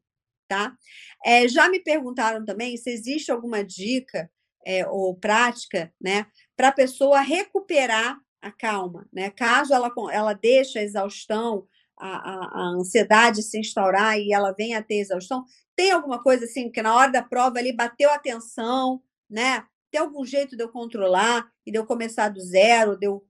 tá? 0.48 0.76
É, 1.24 1.48
já 1.48 1.68
me 1.68 1.80
perguntaram 1.80 2.44
também 2.44 2.76
se 2.76 2.90
existe 2.90 3.30
alguma 3.30 3.64
dica 3.64 4.30
é, 4.64 4.86
ou 4.86 5.14
prática, 5.16 5.92
né, 6.00 6.26
para 6.56 6.68
a 6.68 6.72
pessoa 6.72 7.20
recuperar 7.20 8.18
a 8.40 8.52
calma, 8.52 9.08
né? 9.12 9.30
Caso 9.30 9.74
ela, 9.74 9.92
ela 10.12 10.32
deixe 10.32 10.78
a 10.78 10.82
exaustão, 10.82 11.66
a, 11.98 12.60
a, 12.60 12.68
ansiedade 12.78 13.42
se 13.42 13.58
instaurar 13.58 14.18
e 14.18 14.32
ela 14.32 14.52
venha 14.52 14.78
a 14.78 14.82
ter 14.82 14.96
exaustão, 14.96 15.44
tem 15.74 15.90
alguma 15.90 16.22
coisa 16.22 16.44
assim 16.44 16.70
que 16.70 16.82
na 16.82 16.94
hora 16.94 17.12
da 17.12 17.22
prova 17.22 17.58
ali 17.58 17.72
bateu 17.72 18.10
a 18.10 18.14
atenção, 18.14 19.02
né? 19.28 19.66
Tem 19.90 20.00
algum 20.00 20.24
jeito 20.24 20.56
de 20.56 20.62
eu 20.62 20.68
controlar 20.68 21.50
e 21.64 21.72
de 21.72 21.78
eu 21.78 21.86
começar 21.86 22.28
do 22.28 22.40
zero, 22.40 22.96
de 22.96 23.06
eu 23.06 23.26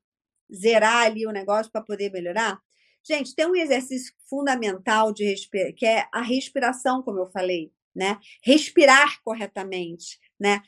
zerar 0.54 1.06
ali 1.06 1.26
o 1.26 1.32
negócio 1.32 1.70
para 1.70 1.80
poder 1.80 2.10
melhorar? 2.10 2.60
Gente, 3.02 3.34
tem 3.34 3.46
um 3.46 3.54
exercício 3.54 4.12
fundamental 4.28 5.12
de 5.12 5.24
respirar, 5.24 5.72
que 5.74 5.86
é 5.86 6.08
a 6.12 6.22
respiração, 6.22 7.02
como 7.02 7.20
eu 7.20 7.30
falei, 7.30 7.72
né? 7.94 8.18
Respirar 8.42 9.20
corretamente, 9.22 10.18
né? 10.38 10.60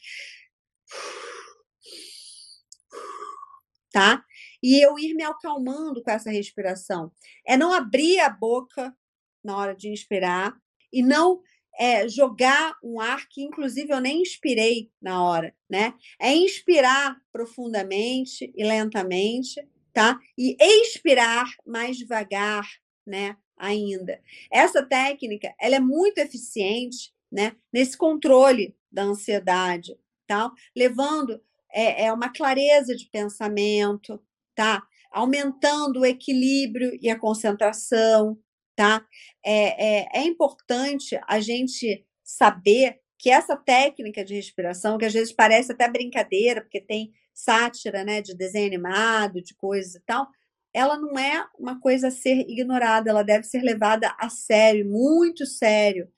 Tá? 3.91 4.25
E 4.63 4.85
eu 4.85 4.99
ir 4.99 5.15
me 5.15 5.23
acalmando 5.23 6.03
com 6.03 6.11
essa 6.11 6.31
respiração. 6.31 7.13
É 7.47 7.57
não 7.57 7.73
abrir 7.73 8.21
a 8.21 8.31
boca 8.31 8.95
na 9.43 9.57
hora 9.57 9.75
de 9.75 9.89
inspirar 9.89 10.55
e 10.93 11.03
não 11.03 11.41
é 11.79 12.09
jogar 12.09 12.75
um 12.83 13.01
ar 13.01 13.29
que, 13.29 13.43
inclusive, 13.43 13.93
eu 13.93 14.01
nem 14.01 14.23
inspirei 14.23 14.91
na 15.01 15.23
hora, 15.23 15.55
né? 15.71 15.95
É 16.21 16.35
inspirar 16.35 17.17
profundamente 17.33 18.53
e 18.57 18.65
lentamente, 18.65 19.65
tá? 19.93 20.19
E 20.37 20.57
expirar 20.61 21.49
mais 21.65 21.97
devagar, 21.97 22.67
né? 23.07 23.37
Ainda. 23.57 24.21
Essa 24.53 24.83
técnica, 24.85 25.55
ela 25.61 25.77
é 25.77 25.81
muito 25.81 26.19
eficiente, 26.19 27.13
né? 27.31 27.55
Nesse 27.73 27.97
controle 27.97 28.77
da 28.91 29.03
ansiedade, 29.03 29.97
tá? 30.27 30.51
Levando 30.77 31.41
é, 31.73 32.07
é 32.07 32.13
uma 32.13 32.33
clareza 32.33 32.97
de 32.97 33.09
pensamento, 33.11 34.21
tá? 34.59 34.83
Aumentando 35.13 36.01
o 36.01 36.05
equilíbrio 36.05 36.99
e 37.01 37.09
a 37.09 37.17
concentração, 37.17 38.37
tá? 38.75 39.07
É, 39.47 40.01
é, 40.01 40.09
é 40.15 40.23
importante 40.25 41.17
a 41.29 41.39
gente 41.39 42.05
saber 42.25 42.99
que 43.17 43.31
essa 43.31 43.57
técnica 43.57 44.25
de 44.25 44.35
respiração, 44.35 44.99
que 44.99 45.05
às 45.05 45.13
vezes 45.13 45.33
parece 45.33 45.71
até 45.71 45.89
brincadeira, 45.89 46.61
porque 46.61 46.81
tem 46.81 47.13
sátira, 47.33 48.03
né, 48.03 48.21
de 48.21 48.35
desenho 48.35 48.67
animado, 48.67 49.41
de 49.41 49.55
coisas 49.55 49.95
e 49.95 50.01
tal, 50.05 50.27
ela 50.75 50.99
não 50.99 51.17
é 51.17 51.47
uma 51.57 51.81
coisa 51.81 52.09
a 52.09 52.11
ser 52.11 52.41
ignorada, 52.49 53.11
ela 53.11 53.23
deve 53.23 53.45
ser 53.45 53.63
levada 53.63 54.13
a 54.19 54.29
sério, 54.29 54.85
muito 54.85 55.47
sério. 55.47 56.09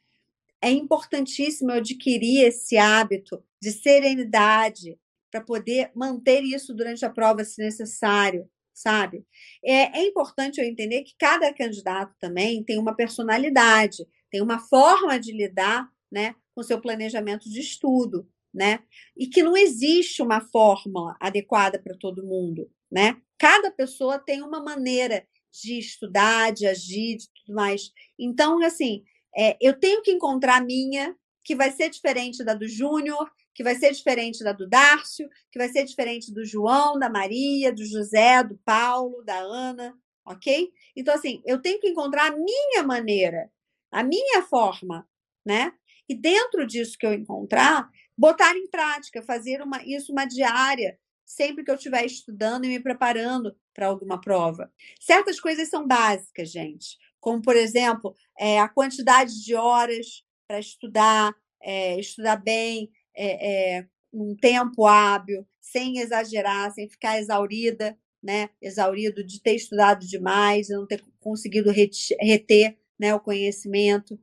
É 0.62 0.70
importantíssimo 0.70 1.72
eu 1.72 1.76
adquirir 1.76 2.46
esse 2.46 2.78
hábito 2.78 3.44
de 3.60 3.70
serenidade 3.70 4.98
para 5.30 5.40
poder 5.40 5.90
manter 5.94 6.42
isso 6.42 6.74
durante 6.74 7.04
a 7.04 7.10
prova, 7.10 7.44
se 7.44 7.62
necessário 7.62 8.48
sabe? 8.80 9.24
É, 9.64 10.00
é 10.00 10.06
importante 10.06 10.58
eu 10.58 10.64
entender 10.64 11.02
que 11.02 11.14
cada 11.18 11.52
candidato 11.52 12.14
também 12.18 12.64
tem 12.64 12.78
uma 12.78 12.94
personalidade, 12.94 14.06
tem 14.30 14.40
uma 14.40 14.58
forma 14.58 15.18
de 15.18 15.32
lidar, 15.32 15.88
né, 16.10 16.34
com 16.54 16.62
seu 16.62 16.80
planejamento 16.80 17.48
de 17.48 17.60
estudo, 17.60 18.28
né? 18.52 18.80
E 19.16 19.28
que 19.28 19.42
não 19.42 19.56
existe 19.56 20.22
uma 20.22 20.40
fórmula 20.40 21.16
adequada 21.20 21.78
para 21.78 21.96
todo 21.96 22.26
mundo, 22.26 22.68
né? 22.90 23.16
Cada 23.38 23.70
pessoa 23.70 24.18
tem 24.18 24.42
uma 24.42 24.62
maneira 24.62 25.24
de 25.52 25.78
estudar, 25.78 26.52
de 26.52 26.66
agir, 26.66 27.16
de 27.16 27.28
tudo 27.32 27.54
mais. 27.54 27.92
Então, 28.18 28.62
assim, 28.64 29.04
é, 29.36 29.56
eu 29.60 29.78
tenho 29.78 30.02
que 30.02 30.10
encontrar 30.10 30.56
a 30.56 30.64
minha, 30.64 31.14
que 31.44 31.54
vai 31.54 31.70
ser 31.70 31.90
diferente 31.90 32.44
da 32.44 32.54
do 32.54 32.68
Júnior, 32.68 33.30
que 33.54 33.62
vai 33.62 33.74
ser 33.74 33.92
diferente 33.92 34.42
da 34.44 34.52
do 34.52 34.68
Dárcio, 34.68 35.28
que 35.50 35.58
vai 35.58 35.68
ser 35.68 35.84
diferente 35.84 36.32
do 36.32 36.44
João, 36.44 36.98
da 36.98 37.10
Maria, 37.10 37.72
do 37.72 37.84
José, 37.84 38.42
do 38.42 38.58
Paulo, 38.64 39.22
da 39.24 39.38
Ana, 39.38 39.94
ok? 40.24 40.70
Então, 40.96 41.14
assim, 41.14 41.42
eu 41.44 41.60
tenho 41.60 41.80
que 41.80 41.88
encontrar 41.88 42.32
a 42.32 42.36
minha 42.36 42.82
maneira, 42.82 43.50
a 43.90 44.02
minha 44.02 44.42
forma, 44.42 45.06
né? 45.44 45.72
E 46.08 46.14
dentro 46.14 46.66
disso 46.66 46.96
que 46.98 47.06
eu 47.06 47.12
encontrar, 47.12 47.88
botar 48.16 48.56
em 48.56 48.68
prática, 48.68 49.22
fazer 49.22 49.62
uma, 49.62 49.82
isso 49.84 50.12
uma 50.12 50.24
diária, 50.24 50.98
sempre 51.24 51.64
que 51.64 51.70
eu 51.70 51.76
estiver 51.76 52.04
estudando 52.04 52.64
e 52.64 52.68
me 52.68 52.80
preparando 52.80 53.56
para 53.72 53.86
alguma 53.86 54.20
prova. 54.20 54.72
Certas 55.00 55.38
coisas 55.38 55.68
são 55.68 55.86
básicas, 55.86 56.50
gente, 56.50 56.98
como, 57.20 57.40
por 57.40 57.56
exemplo, 57.56 58.14
é, 58.38 58.58
a 58.58 58.68
quantidade 58.68 59.42
de 59.44 59.54
horas 59.54 60.24
para 60.48 60.58
estudar, 60.58 61.32
é, 61.62 62.00
estudar 62.00 62.36
bem, 62.36 62.90
é, 63.16 63.78
é, 63.78 63.86
um 64.12 64.34
tempo 64.36 64.86
hábil, 64.86 65.46
sem 65.60 65.98
exagerar, 65.98 66.72
sem 66.72 66.88
ficar 66.88 67.18
exaurida, 67.18 67.96
né? 68.22 68.50
Exaurido 68.60 69.24
de 69.24 69.40
ter 69.40 69.54
estudado 69.54 70.06
demais, 70.06 70.68
não 70.68 70.86
ter 70.86 71.02
conseguido 71.20 71.70
reter 71.70 72.76
né, 72.98 73.14
o 73.14 73.20
conhecimento. 73.20 74.18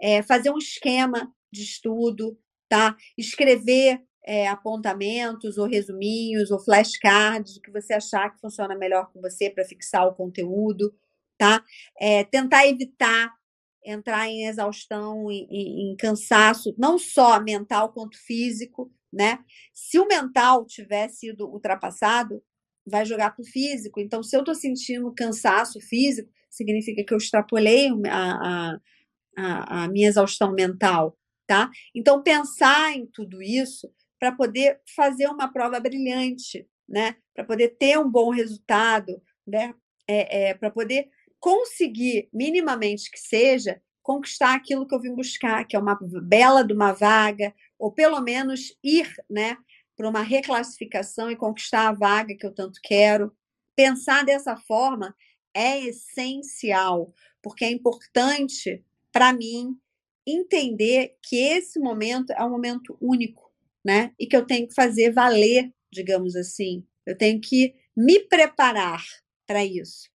É, 0.00 0.22
fazer 0.22 0.50
um 0.50 0.58
esquema 0.58 1.32
de 1.50 1.62
estudo, 1.62 2.38
tá? 2.68 2.96
Escrever 3.16 4.02
é, 4.24 4.46
apontamentos 4.46 5.56
ou 5.56 5.66
resuminhos 5.66 6.50
ou 6.50 6.62
flashcards, 6.62 7.56
o 7.56 7.62
que 7.62 7.70
você 7.70 7.94
achar 7.94 8.30
que 8.30 8.40
funciona 8.40 8.76
melhor 8.76 9.10
com 9.12 9.20
você 9.20 9.48
para 9.48 9.64
fixar 9.64 10.06
o 10.06 10.14
conteúdo, 10.14 10.94
tá? 11.38 11.64
É, 11.98 12.24
tentar 12.24 12.66
evitar 12.66 13.32
entrar 13.84 14.28
em 14.28 14.46
exaustão, 14.46 15.30
em, 15.30 15.46
em, 15.50 15.92
em, 15.92 15.96
cansaço, 15.96 16.74
não 16.78 16.98
só 16.98 17.40
mental 17.40 17.92
quanto 17.92 18.18
físico, 18.18 18.92
né? 19.12 19.38
Se 19.74 19.98
o 19.98 20.06
mental 20.06 20.66
tiver 20.66 21.08
sido 21.08 21.48
ultrapassado, 21.48 22.42
vai 22.86 23.04
jogar 23.04 23.30
para 23.30 23.42
o 23.42 23.46
físico. 23.46 24.00
Então, 24.00 24.22
se 24.22 24.36
eu 24.36 24.40
estou 24.40 24.54
sentindo 24.54 25.12
cansaço 25.14 25.80
físico, 25.80 26.30
significa 26.50 27.04
que 27.04 27.12
eu 27.12 27.18
extrapolei 27.18 27.88
a, 28.08 28.72
a, 28.72 28.78
a, 29.36 29.84
a 29.84 29.88
minha 29.88 30.08
exaustão 30.08 30.52
mental, 30.52 31.16
tá? 31.46 31.70
Então, 31.94 32.22
pensar 32.22 32.92
em 32.96 33.06
tudo 33.06 33.42
isso 33.42 33.90
para 34.18 34.32
poder 34.32 34.80
fazer 34.96 35.28
uma 35.28 35.52
prova 35.52 35.78
brilhante, 35.78 36.66
né? 36.88 37.16
Para 37.34 37.44
poder 37.44 37.76
ter 37.78 37.98
um 37.98 38.10
bom 38.10 38.30
resultado, 38.30 39.22
né? 39.46 39.74
É, 40.10 40.48
é, 40.48 40.54
para 40.54 40.70
poder 40.70 41.08
conseguir, 41.40 42.28
minimamente 42.32 43.10
que 43.10 43.18
seja, 43.18 43.80
conquistar 44.02 44.54
aquilo 44.54 44.86
que 44.86 44.94
eu 44.94 45.00
vim 45.00 45.14
buscar, 45.14 45.66
que 45.66 45.76
é 45.76 45.78
uma 45.78 45.98
bela 46.22 46.64
de 46.64 46.72
uma 46.72 46.92
vaga, 46.92 47.54
ou 47.78 47.92
pelo 47.92 48.20
menos 48.20 48.74
ir 48.82 49.12
né, 49.28 49.56
para 49.96 50.08
uma 50.08 50.22
reclassificação 50.22 51.30
e 51.30 51.36
conquistar 51.36 51.88
a 51.88 51.92
vaga 51.92 52.34
que 52.34 52.46
eu 52.46 52.54
tanto 52.54 52.80
quero. 52.82 53.32
Pensar 53.76 54.24
dessa 54.24 54.56
forma 54.56 55.14
é 55.54 55.78
essencial, 55.80 57.12
porque 57.42 57.64
é 57.64 57.70
importante 57.70 58.84
para 59.12 59.32
mim 59.32 59.76
entender 60.26 61.16
que 61.22 61.36
esse 61.36 61.78
momento 61.78 62.32
é 62.32 62.44
um 62.44 62.50
momento 62.50 62.96
único, 63.00 63.50
né? 63.84 64.12
E 64.18 64.26
que 64.26 64.36
eu 64.36 64.46
tenho 64.46 64.68
que 64.68 64.74
fazer 64.74 65.12
valer, 65.12 65.72
digamos 65.92 66.36
assim. 66.36 66.86
Eu 67.04 67.16
tenho 67.16 67.40
que 67.40 67.74
me 67.96 68.20
preparar 68.20 69.02
para 69.46 69.64
isso. 69.64 70.08